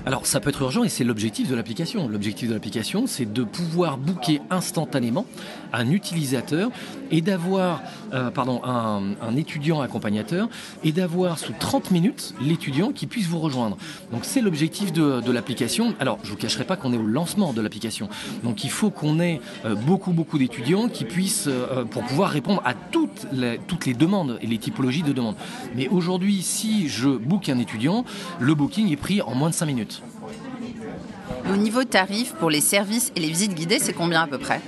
Alors 0.06 0.26
ça 0.26 0.40
peut 0.40 0.48
être 0.48 0.62
urgent 0.62 0.84
et 0.84 0.88
c'est 0.88 1.04
l'objectif 1.04 1.48
de 1.48 1.54
l'application. 1.54 2.08
L'objectif 2.08 2.48
de 2.48 2.54
l'application, 2.54 3.06
c'est 3.06 3.30
de 3.30 3.44
pouvoir 3.44 3.98
booker 3.98 4.40
instantanément 4.48 5.26
un 5.72 5.90
utilisateur 5.90 6.70
et 7.10 7.20
d'avoir, 7.20 7.82
euh, 8.12 8.30
pardon, 8.30 8.60
un, 8.64 9.36
étudiant 9.36 9.80
accompagnateur 9.80 10.48
et 10.82 10.92
d'avoir 10.92 11.38
sous 11.38 11.52
30 11.58 11.90
minutes 11.90 12.34
l'étudiant 12.40 12.92
qui 12.92 13.06
puisse 13.06 13.26
vous 13.26 13.38
rejoindre. 13.38 13.76
Donc 14.12 14.24
c'est 14.24 14.40
l'objectif 14.40 14.92
de, 14.92 15.30
l'application. 15.30 15.94
Alors 16.00 16.18
je 16.22 16.30
vous 16.30 16.36
cacherai 16.36 16.64
pas 16.64 16.76
qu'on 16.76 16.92
est 16.92 16.96
au 16.96 17.06
lancement 17.06 17.52
de 17.52 17.60
l'application. 17.60 18.08
Donc 18.42 18.64
il 18.64 18.70
faut 18.70 18.90
qu'on 18.90 19.20
ait 19.20 19.40
euh, 19.64 19.74
beaucoup 19.74 20.12
beaucoup 20.12 20.38
d'étudiants 20.38 20.88
qui 20.88 21.04
puissent 21.04 21.48
euh, 21.48 21.84
pour 21.84 22.02
pouvoir 22.04 22.30
répondre 22.30 22.62
à 22.64 22.74
toutes 22.74 23.26
les, 23.32 23.58
demandes 23.94 24.38
et 24.42 24.46
les 24.46 24.58
typologies 24.58 25.02
de 25.02 25.12
demandes. 25.12 25.36
Mais 25.76 25.88
aujourd'hui, 25.88 26.42
si 26.42 26.88
je 26.88 27.08
book 27.08 27.48
un 27.48 27.58
étudiant, 27.58 28.04
le 28.40 28.54
booking 28.54 28.90
est 28.90 28.96
pris 28.96 29.22
en 29.22 29.34
moins 29.34 29.50
de 29.50 29.54
5 29.54 29.66
minutes. 29.66 30.02
Au 31.52 31.56
niveau 31.56 31.84
tarif 31.84 32.34
pour 32.34 32.50
les 32.50 32.60
services 32.60 33.12
et 33.16 33.20
les 33.20 33.28
visites 33.28 33.54
guidées, 33.54 33.78
c'est 33.78 33.92
combien 33.92 34.22
à 34.22 34.26
peu 34.26 34.38
près? 34.38 34.60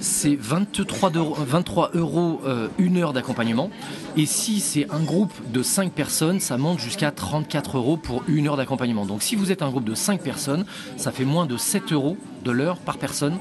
C'est 0.00 0.36
23, 0.36 1.10
23 1.10 1.90
euros 1.94 2.40
une 2.78 2.98
heure 2.98 3.12
d'accompagnement. 3.12 3.70
Et 4.16 4.26
si 4.26 4.60
c'est 4.60 4.90
un 4.90 5.00
groupe 5.00 5.32
de 5.52 5.62
5 5.62 5.92
personnes, 5.92 6.40
ça 6.40 6.56
monte 6.58 6.78
jusqu'à 6.78 7.10
34 7.10 7.76
euros 7.76 7.96
pour 7.96 8.22
une 8.28 8.48
heure 8.48 8.56
d'accompagnement. 8.56 9.06
Donc 9.06 9.22
si 9.22 9.36
vous 9.36 9.52
êtes 9.52 9.62
un 9.62 9.70
groupe 9.70 9.84
de 9.84 9.94
5 9.94 10.20
personnes, 10.20 10.64
ça 10.96 11.12
fait 11.12 11.24
moins 11.24 11.46
de 11.46 11.56
7 11.56 11.92
euros 11.92 12.16
de 12.44 12.50
l'heure 12.50 12.78
par 12.78 12.98
personne 12.98 13.38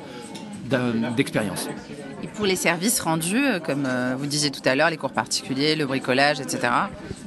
d'expérience. 1.15 1.67
Et 2.25 2.27
pour 2.27 2.47
les 2.47 2.55
services 2.55 3.01
rendus, 3.01 3.45
euh, 3.45 3.59
comme 3.59 3.85
euh, 3.85 4.15
vous 4.17 4.25
disiez 4.25 4.49
tout 4.49 4.61
à 4.65 4.73
l'heure, 4.73 4.89
les 4.89 4.97
cours 4.97 5.11
particuliers, 5.11 5.75
le 5.75 5.85
bricolage, 5.85 6.39
etc. 6.39 6.73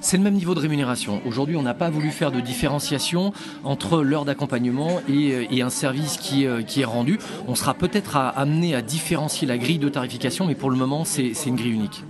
C'est 0.00 0.16
le 0.16 0.24
même 0.24 0.34
niveau 0.34 0.56
de 0.56 0.58
rémunération. 0.58 1.22
Aujourd'hui, 1.24 1.54
on 1.54 1.62
n'a 1.62 1.72
pas 1.72 1.88
voulu 1.88 2.10
faire 2.10 2.32
de 2.32 2.40
différenciation 2.40 3.32
entre 3.62 4.02
l'heure 4.02 4.24
d'accompagnement 4.24 5.00
et, 5.08 5.46
euh, 5.52 5.64
un 5.64 5.70
service 5.70 6.16
qui, 6.16 6.48
qui 6.66 6.80
est 6.80 6.84
rendu. 6.84 7.20
On 7.46 7.54
sera 7.54 7.74
peut-être 7.74 8.16
amené 8.16 8.74
à 8.74 8.82
différencier 8.82 9.46
la 9.46 9.56
grille 9.56 9.78
de 9.78 9.88
tarification, 9.88 10.46
mais 10.46 10.56
pour 10.56 10.68
le 10.68 10.76
moment, 10.76 11.04
c'est 11.04 11.32
une 11.46 11.54
grille 11.54 11.74
unique. 11.74 12.02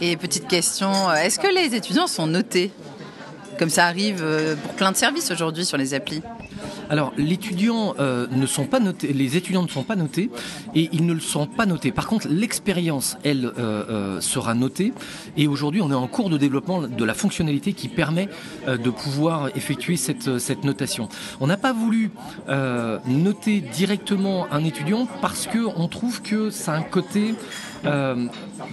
Et 0.00 0.16
petite 0.16 0.48
question, 0.48 1.12
est-ce 1.12 1.38
que 1.38 1.48
les 1.54 1.74
étudiants 1.74 2.06
sont 2.06 2.26
notés? 2.26 2.70
Comme 3.58 3.70
ça 3.70 3.84
arrive 3.84 4.24
pour 4.62 4.72
plein 4.74 4.92
de 4.92 4.96
services 4.96 5.30
aujourd'hui 5.30 5.66
sur 5.66 5.76
les 5.76 5.92
applis 5.92 6.22
alors, 6.90 7.12
euh, 7.18 8.26
ne 8.30 8.46
sont 8.46 8.64
pas 8.64 8.80
notés, 8.80 9.12
les 9.12 9.36
étudiants 9.36 9.62
ne 9.62 9.68
sont 9.68 9.82
pas 9.82 9.96
notés 9.96 10.30
et 10.74 10.88
ils 10.92 11.04
ne 11.06 11.12
le 11.12 11.20
sont 11.20 11.46
pas 11.46 11.66
notés. 11.66 11.92
Par 11.92 12.06
contre, 12.06 12.28
l'expérience, 12.28 13.16
elle, 13.24 13.46
euh, 13.46 13.52
euh, 13.58 14.20
sera 14.20 14.54
notée. 14.54 14.92
Et 15.36 15.46
aujourd'hui, 15.46 15.80
on 15.82 15.90
est 15.90 15.94
en 15.94 16.06
cours 16.06 16.30
de 16.30 16.38
développement 16.38 16.82
de 16.82 17.04
la 17.04 17.14
fonctionnalité 17.14 17.72
qui 17.72 17.88
permet 17.88 18.28
de 18.66 18.90
pouvoir 18.90 19.48
effectuer 19.56 19.96
cette, 19.96 20.38
cette 20.38 20.64
notation. 20.64 21.08
On 21.40 21.46
n'a 21.46 21.56
pas 21.56 21.72
voulu 21.72 22.10
noter 23.06 23.60
directement 23.60 24.46
un 24.50 24.64
étudiant 24.64 25.06
parce 25.20 25.46
que 25.46 25.58
on 25.76 25.88
trouve 25.88 26.22
que 26.22 26.50
ça 26.50 26.72
a 26.72 26.76
un 26.76 26.82
côté 26.82 27.34
euh, 27.84 28.26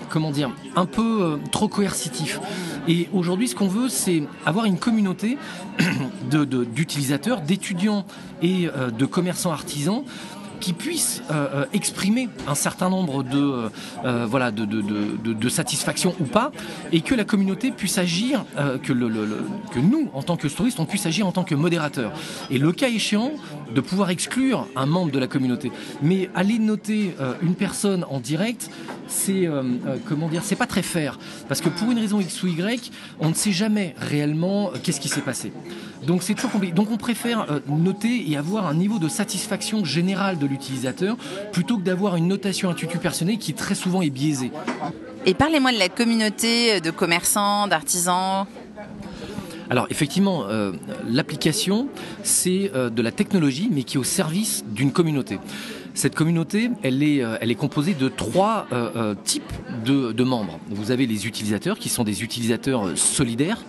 comment 0.09 0.31
dire, 0.31 0.51
un 0.75 0.85
peu 0.85 1.21
euh, 1.21 1.37
trop 1.51 1.67
coercitif. 1.67 2.39
Et 2.87 3.07
aujourd'hui, 3.13 3.47
ce 3.47 3.55
qu'on 3.55 3.67
veut, 3.67 3.89
c'est 3.89 4.23
avoir 4.45 4.65
une 4.65 4.77
communauté 4.77 5.37
d'utilisateurs, 6.75 7.41
d'étudiants 7.41 8.04
et 8.41 8.67
euh, 8.67 8.91
de 8.91 9.05
commerçants 9.05 9.51
artisans 9.51 10.03
qui 10.59 10.73
puissent 10.73 11.21
euh, 11.31 11.47
euh, 11.53 11.65
exprimer 11.73 12.29
un 12.47 12.55
certain 12.55 12.89
nombre 12.89 13.23
de, 13.23 13.69
euh, 14.03 14.25
voilà, 14.27 14.51
de, 14.51 14.65
de, 14.65 14.81
de, 15.33 15.49
satisfaction 15.49 16.15
ou 16.19 16.25
pas, 16.25 16.51
et 16.91 17.01
que 17.01 17.15
la 17.15 17.23
communauté 17.23 17.71
puisse 17.71 17.97
agir, 17.97 18.45
que, 18.83 18.93
le, 18.93 19.09
que 19.71 19.79
nous, 19.79 20.09
en 20.13 20.23
tant 20.23 20.37
que 20.37 20.47
touristes, 20.47 20.79
on 20.79 20.85
puisse 20.85 21.05
agir 21.05 21.27
en 21.27 21.31
tant 21.31 21.43
que 21.43 21.55
modérateur. 21.55 22.11
Et 22.49 22.57
le 22.57 22.71
cas 22.71 22.89
échéant, 22.89 23.31
de 23.73 23.81
pouvoir 23.81 24.09
exclure 24.09 24.67
un 24.75 24.85
membre 24.85 25.11
de 25.11 25.19
la 25.19 25.27
communauté. 25.27 25.71
Mais 26.01 26.29
aller 26.35 26.59
noter 26.59 27.15
une 27.41 27.55
personne 27.55 28.05
en 28.09 28.19
direct, 28.19 28.69
c'est 29.07 29.47
comment 30.07 30.27
dire, 30.27 30.41
c'est 30.43 30.55
pas 30.55 30.67
très 30.67 30.81
fair, 30.81 31.17
parce 31.47 31.61
que 31.61 31.69
pour 31.69 31.91
une 31.91 31.99
raison 31.99 32.19
X 32.19 32.43
ou 32.43 32.47
Y, 32.47 32.91
on 33.19 33.29
ne 33.29 33.33
sait 33.33 33.51
jamais 33.51 33.95
réellement 33.97 34.71
qu'est-ce 34.83 34.99
qui 34.99 35.09
s'est 35.09 35.21
passé. 35.21 35.51
Donc 36.05 36.23
c'est 36.23 36.33
toujours 36.33 36.51
compliqué. 36.51 36.73
Donc 36.73 36.91
on 36.91 36.97
préfère 36.97 37.45
noter 37.67 38.29
et 38.29 38.37
avoir 38.37 38.67
un 38.67 38.73
niveau 38.73 38.99
de 38.99 39.07
satisfaction 39.07 39.85
générale 39.85 40.37
l'utilisateur 40.45 41.17
plutôt 41.51 41.77
que 41.77 41.83
d'avoir 41.83 42.15
une 42.15 42.27
notation 42.27 42.69
intuitu 42.69 42.97
personnelle 42.97 43.37
qui 43.37 43.53
très 43.53 43.75
souvent 43.75 44.01
est 44.01 44.09
biaisée. 44.09 44.51
Et 45.25 45.33
parlez-moi 45.33 45.71
de 45.71 45.79
la 45.79 45.89
communauté 45.89 46.81
de 46.81 46.91
commerçants, 46.91 47.67
d'artisans. 47.67 48.45
Alors 49.69 49.87
effectivement, 49.89 50.45
euh, 50.47 50.73
l'application, 51.09 51.87
c'est 52.23 52.71
euh, 52.75 52.89
de 52.89 53.01
la 53.01 53.11
technologie, 53.11 53.69
mais 53.71 53.83
qui 53.83 53.97
est 53.97 53.99
au 53.99 54.03
service 54.03 54.63
d'une 54.67 54.91
communauté. 54.91 55.39
Cette 55.93 56.13
communauté, 56.13 56.69
elle 56.83 57.01
est, 57.01 57.23
euh, 57.23 57.37
elle 57.41 57.51
est 57.51 57.55
composée 57.55 57.93
de 57.93 58.09
trois 58.09 58.67
types 59.23 59.43
de, 59.85 60.11
de, 60.11 60.23
membres. 60.23 60.59
Vous 60.69 60.91
avez 60.91 61.07
les 61.07 61.25
utilisateurs, 61.25 61.79
qui 61.79 61.89
sont 61.89 62.03
des 62.03 62.23
utilisateurs 62.23 62.97
solidaires. 62.97 63.63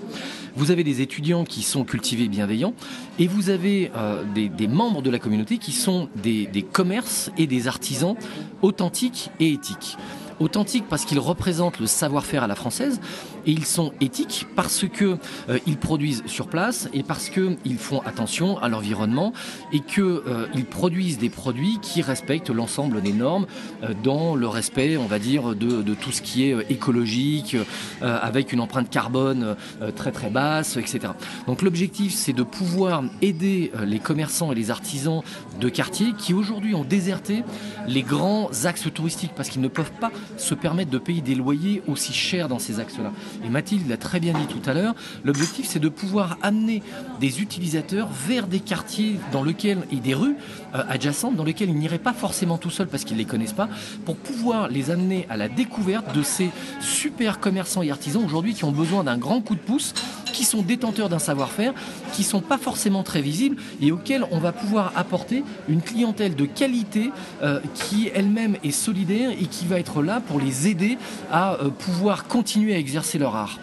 Vous 0.57 0.71
avez 0.71 0.85
des 0.85 1.03
étudiants 1.03 1.45
qui 1.45 1.63
sont 1.63 1.85
cultivés 1.85 2.29
bienveillants, 2.29 2.73
et 3.19 3.27
vous 3.27 3.51
avez 3.51 3.91
euh, 3.95 4.25
des, 4.35 4.69
membres 4.69 5.03
de 5.03 5.11
la 5.11 5.19
communauté 5.19 5.59
qui 5.59 5.73
sont 5.73 6.09
des, 6.17 6.49
commerces 6.73 7.31
et 7.37 7.47
des 7.47 7.69
artisans 7.69 8.17
authentiques 8.63 9.31
et 9.39 9.53
éthiques. 9.53 9.99
Authentiques 10.39 10.85
parce 10.89 11.07
qu'ils 11.07 11.19
représentent 11.19 11.81
le 11.81 11.87
savoir-faire 11.87 12.43
à 12.43 12.47
la 12.47 12.55
française 12.55 13.01
et 13.47 13.53
ils 13.53 13.65
sont 13.65 13.93
éthiques 14.03 14.47
parce 14.55 14.85
que 14.87 15.17
euh, 15.49 15.59
ils 15.67 15.79
produisent 15.79 16.23
sur 16.27 16.49
place 16.49 16.91
et 16.93 17.03
parce 17.03 17.31
que 17.31 17.57
ils 17.65 17.79
font 17.79 18.01
attention 18.01 18.59
à 18.59 18.69
l'environnement 18.69 19.33
et 19.73 19.81
que 19.81 20.03
euh, 20.27 20.47
ils 20.55 20.67
produisent 20.67 21.17
des 21.17 21.31
produits 21.31 21.79
qui 21.81 22.03
respectent 22.03 22.51
l'ensemble 22.51 23.01
des 23.01 23.15
normes 23.15 23.47
euh, 23.83 23.95
dans 24.03 24.35
le 24.35 24.47
respect, 24.47 24.99
on 24.99 25.07
va 25.07 25.19
dire, 25.19 25.55
de, 25.55 25.81
de 25.81 25.95
tout 25.95 26.13
ce 26.13 26.21
qui 26.21 26.51
est 26.51 26.71
écologique, 26.71 27.57
avec 28.01 28.53
une 28.53 28.61
empreinte 28.61 28.91
carbone 28.91 29.57
très 29.95 30.13
très 30.13 30.29
basse, 30.29 30.46
etc. 30.77 31.13
Donc 31.47 31.63
l'objectif, 31.63 32.13
c'est 32.15 32.33
de 32.33 32.43
pouvoir 32.43 33.03
aider 33.23 33.73
les 33.85 33.99
commerçants 33.99 34.53
et 34.53 34.55
les 34.55 34.71
artisans 34.71 35.23
de 35.61 35.69
quartier 35.69 36.13
qui 36.17 36.35
aujourd'hui 36.35 36.75
ont 36.75 36.85
déserté 36.85 37.45
les 37.87 38.03
grands 38.03 38.51
axes 38.65 38.93
touristiques 38.93 39.33
parce 39.37 39.49
qu'ils 39.49 39.61
ne 39.63 39.69
peuvent 39.69 39.93
pas 40.01 40.11
se 40.37 40.55
permettre 40.55 40.91
de 40.91 40.99
payer 40.99 41.21
des 41.21 41.35
loyers 41.35 41.83
aussi 41.87 42.13
chers 42.13 42.49
dans 42.49 42.59
ces 42.59 42.81
axes-là. 42.81 43.13
Et 43.45 43.49
Mathilde 43.49 43.89
l'a 43.89 43.97
très 43.97 44.21
bien 44.21 44.33
dit 44.33 44.47
tout 44.47 44.69
à 44.69 44.75
l'heure, 44.75 44.95
l'objectif 45.25 45.67
c'est 45.67 45.79
de 45.79 45.89
pouvoir 45.89 46.39
amener 46.43 46.83
des 47.21 47.41
utilisateurs 47.41 48.09
vers 48.09 48.47
des 48.47 48.61
quartiers 48.61 49.17
dans 49.33 49.43
lesquels, 49.43 49.87
et 49.91 49.97
des 49.97 50.15
rues 50.15 50.37
euh, 50.75 50.83
adjacentes 50.89 51.37
dans 51.37 51.45
lesquelles 51.45 51.71
ils 51.71 51.79
n'iraient 51.79 51.99
pas 51.99 52.13
forcément 52.13 52.59
tout 52.59 52.71
seuls 52.71 52.89
parce 52.89 53.05
qu'ils 53.05 53.17
ne 53.17 53.23
les 53.23 53.27
connaissent 53.27 53.53
pas, 53.53 53.69
pour 54.05 54.17
pouvoir 54.17 54.69
les 54.69 54.91
amener 54.91 55.27
à 55.29 55.37
la 55.37 55.49
découverte 55.49 56.15
de 56.15 56.23
ces 56.23 56.51
super 56.81 57.41
commerçants 57.41 57.83
et 57.83 57.91
artisans 57.91 58.25
aujourd'hui 58.25 58.55
qui 58.55 58.65
ont 58.65 58.73
besoin 58.73 59.05
d'un 59.05 59.19
grand 59.19 59.41
coup 59.41 59.55
de 59.55 59.61
pouce 59.61 59.95
qui 60.37 60.45
sont 60.45 60.61
détenteurs 60.61 61.09
d'un 61.09 61.19
savoir-faire, 61.19 61.73
qui 62.13 62.23
sont 62.23 62.43
pas 62.43 62.59
forcément 62.59 63.03
très 63.03 63.23
visibles 63.23 63.57
et 63.81 63.91
auxquels 63.91 64.25
on 64.31 64.39
va 64.39 64.53
pouvoir 64.53 64.93
apporter 64.95 65.43
une 65.67 65.81
clientèle 65.81 66.37
de 66.37 66.45
qualité 66.45 67.11
euh, 67.43 67.61
qui 67.73 68.11
elle-même 68.15 68.59
est 68.63 68.71
solidaire 68.71 69.31
et 69.31 69.47
qui 69.47 69.67
va 69.67 69.79
être 69.79 70.03
là 70.03 70.21
pour 70.21 70.39
les 70.39 70.69
aider 70.69 70.99
à 71.33 71.55
euh, 71.55 71.71
pouvoir 71.71 72.27
continuer 72.27 72.75
à 72.75 72.79
exercer 72.79 73.19
leur 73.19 73.35
art. 73.35 73.59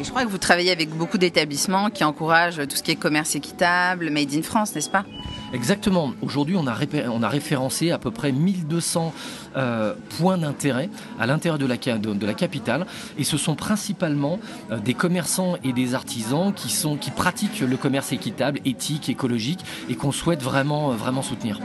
Je 0.00 0.08
crois 0.08 0.24
que 0.24 0.28
vous 0.28 0.38
travaillez 0.38 0.70
avec 0.70 0.90
beaucoup 0.90 1.18
d'établissements 1.18 1.90
qui 1.90 2.04
encouragent 2.04 2.66
tout 2.68 2.76
ce 2.76 2.82
qui 2.82 2.92
est 2.92 2.96
commerce 2.96 3.34
équitable, 3.34 4.10
made 4.10 4.32
in 4.34 4.42
France, 4.42 4.74
n'est-ce 4.74 4.90
pas? 4.90 5.04
Exactement. 5.52 6.14
Aujourd'hui, 6.22 6.56
on 6.56 6.66
a, 6.66 6.74
on 7.10 7.22
a 7.22 7.28
référencé 7.28 7.90
à 7.90 7.98
peu 7.98 8.10
près 8.10 8.32
1200 8.32 9.12
euh, 9.56 9.94
points 10.18 10.38
d'intérêt 10.38 10.88
à 11.20 11.26
l'intérieur 11.26 11.58
de 11.58 11.66
la, 11.66 11.76
de, 11.76 12.26
la, 12.26 12.34
capitale. 12.34 12.86
Et 13.18 13.24
ce 13.24 13.36
sont 13.36 13.54
principalement 13.54 14.38
euh, 14.70 14.78
des 14.78 14.94
commerçants 14.94 15.56
et 15.62 15.72
des 15.72 15.94
artisans 15.94 16.52
qui, 16.54 16.70
sont, 16.70 16.96
qui 16.96 17.10
pratiquent 17.10 17.60
le 17.60 17.76
commerce 17.76 18.12
équitable, 18.12 18.60
éthique, 18.64 19.08
écologique 19.08 19.60
et 19.90 19.94
qu'on 19.94 20.12
souhaite 20.12 20.42
vraiment, 20.42 20.90
vraiment 20.92 21.22
soutenir. 21.22 21.60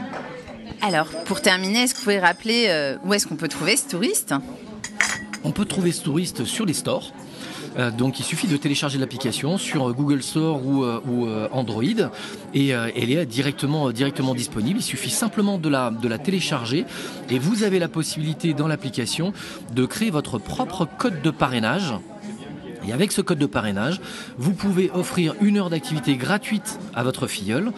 Alors, 0.82 1.08
pour 1.24 1.40
terminer, 1.40 1.84
est-ce 1.84 1.94
que 1.94 1.98
vous 1.98 2.04
pouvez 2.04 2.20
rappeler 2.20 2.66
euh, 2.68 2.96
où 3.04 3.14
est-ce 3.14 3.26
qu'on 3.26 3.36
peut 3.36 3.48
trouver 3.48 3.76
ce 3.76 3.88
touriste? 3.88 4.34
On 5.44 5.50
peut 5.50 5.64
trouver 5.64 5.92
ce 5.92 6.02
touriste 6.02 6.44
sur 6.44 6.66
les 6.66 6.74
stores. 6.74 7.12
Euh, 7.76 7.90
donc 7.90 8.18
il 8.20 8.24
suffit 8.24 8.46
de 8.46 8.56
télécharger 8.56 8.98
l'application 8.98 9.58
sur 9.58 9.88
euh, 9.88 9.92
Google 9.92 10.22
Store 10.22 10.64
ou, 10.64 10.84
euh, 10.84 11.48
Android 11.52 11.82
et 12.54 12.68
elle 12.68 13.10
est 13.10 13.26
directement, 13.26 13.92
disponible. 14.34 14.80
Il 14.80 14.82
suffit 14.82 15.10
simplement 15.10 15.58
de 15.58 15.68
la 15.68 16.18
télécharger 16.18 16.84
et 17.30 17.38
vous 17.38 17.62
avez 17.62 17.78
la 17.78 17.88
possibilité 17.88 18.54
dans 18.54 18.68
l'application 18.68 19.32
de 19.74 19.86
créer 19.86 20.10
votre 20.10 20.38
propre 20.38 20.86
code 20.98 21.22
de 21.22 21.30
parrainage. 21.30 21.94
Et 22.88 22.92
avec 22.92 23.12
ce 23.12 23.20
code 23.20 23.38
de 23.38 23.44
parrainage, 23.44 24.00
vous 24.38 24.54
pouvez 24.54 24.90
offrir 24.90 25.34
une 25.42 25.58
heure 25.58 25.68
d'activité 25.68 26.16
gratuite 26.16 26.78
à 26.94 27.02
votre 27.02 27.26
filleule. 27.26 27.70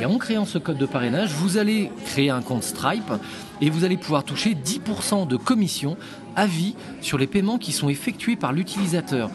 Et 0.00 0.06
en 0.06 0.18
créant 0.18 0.44
ce 0.44 0.58
code 0.58 0.78
de 0.78 0.86
parrainage, 0.86 1.32
vous 1.32 1.58
allez 1.58 1.90
créer 2.06 2.30
un 2.30 2.42
compte 2.42 2.62
Stripe 2.62 3.12
et 3.60 3.70
vous 3.70 3.82
allez 3.82 3.96
pouvoir 3.96 4.22
toucher 4.22 4.54
10% 4.54 5.26
de 5.26 5.36
commission 5.36 5.96
à 6.36 6.46
vie 6.46 6.76
sur 7.00 7.18
les 7.18 7.26
paiements 7.26 7.58
qui 7.58 7.72
sont 7.72 7.88
effectués 7.88 8.36
par 8.36 8.52
l'utilisateur. 8.52 9.30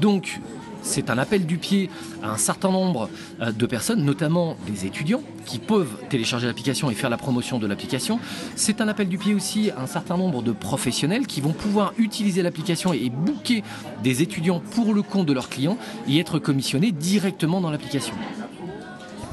Donc, 0.00 0.40
c'est 0.82 1.10
un 1.10 1.18
appel 1.18 1.46
du 1.46 1.58
pied 1.58 1.90
à 2.22 2.30
un 2.30 2.36
certain 2.36 2.70
nombre 2.70 3.08
euh, 3.40 3.52
de 3.52 3.66
personnes, 3.66 4.04
notamment 4.04 4.56
des 4.66 4.86
étudiants, 4.86 5.22
qui 5.46 5.58
peuvent 5.58 5.96
télécharger 6.08 6.46
l'application 6.46 6.90
et 6.90 6.94
faire 6.94 7.10
la 7.10 7.16
promotion 7.16 7.58
de 7.58 7.66
l'application. 7.66 8.20
C'est 8.56 8.80
un 8.80 8.88
appel 8.88 9.08
du 9.08 9.18
pied 9.18 9.34
aussi 9.34 9.70
à 9.70 9.80
un 9.80 9.86
certain 9.86 10.16
nombre 10.16 10.42
de 10.42 10.52
professionnels 10.52 11.26
qui 11.26 11.40
vont 11.40 11.52
pouvoir 11.52 11.92
utiliser 11.98 12.42
l'application 12.42 12.92
et 12.92 13.10
booker 13.10 13.62
des 14.02 14.22
étudiants 14.22 14.60
pour 14.60 14.94
le 14.94 15.02
compte 15.02 15.26
de 15.26 15.32
leurs 15.32 15.48
clients 15.48 15.78
et 16.08 16.18
être 16.18 16.38
commissionnés 16.38 16.92
directement 16.92 17.60
dans 17.60 17.70
l'application. 17.70 18.14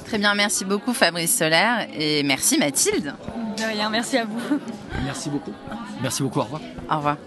Très 0.06 0.18
bien, 0.18 0.36
merci 0.36 0.64
beaucoup 0.64 0.94
Fabrice 0.94 1.38
Solaire 1.38 1.86
et 1.94 2.24
merci 2.24 2.58
Mathilde. 2.58 3.14
De 3.58 3.64
rien, 3.64 3.90
merci 3.90 4.18
à 4.18 4.24
vous. 4.24 4.40
Merci 5.04 5.30
beaucoup. 5.30 5.52
Merci 6.02 6.24
beaucoup, 6.24 6.40
au 6.40 6.44
revoir. 6.44 6.62
Au 6.90 6.96
revoir. 6.98 7.18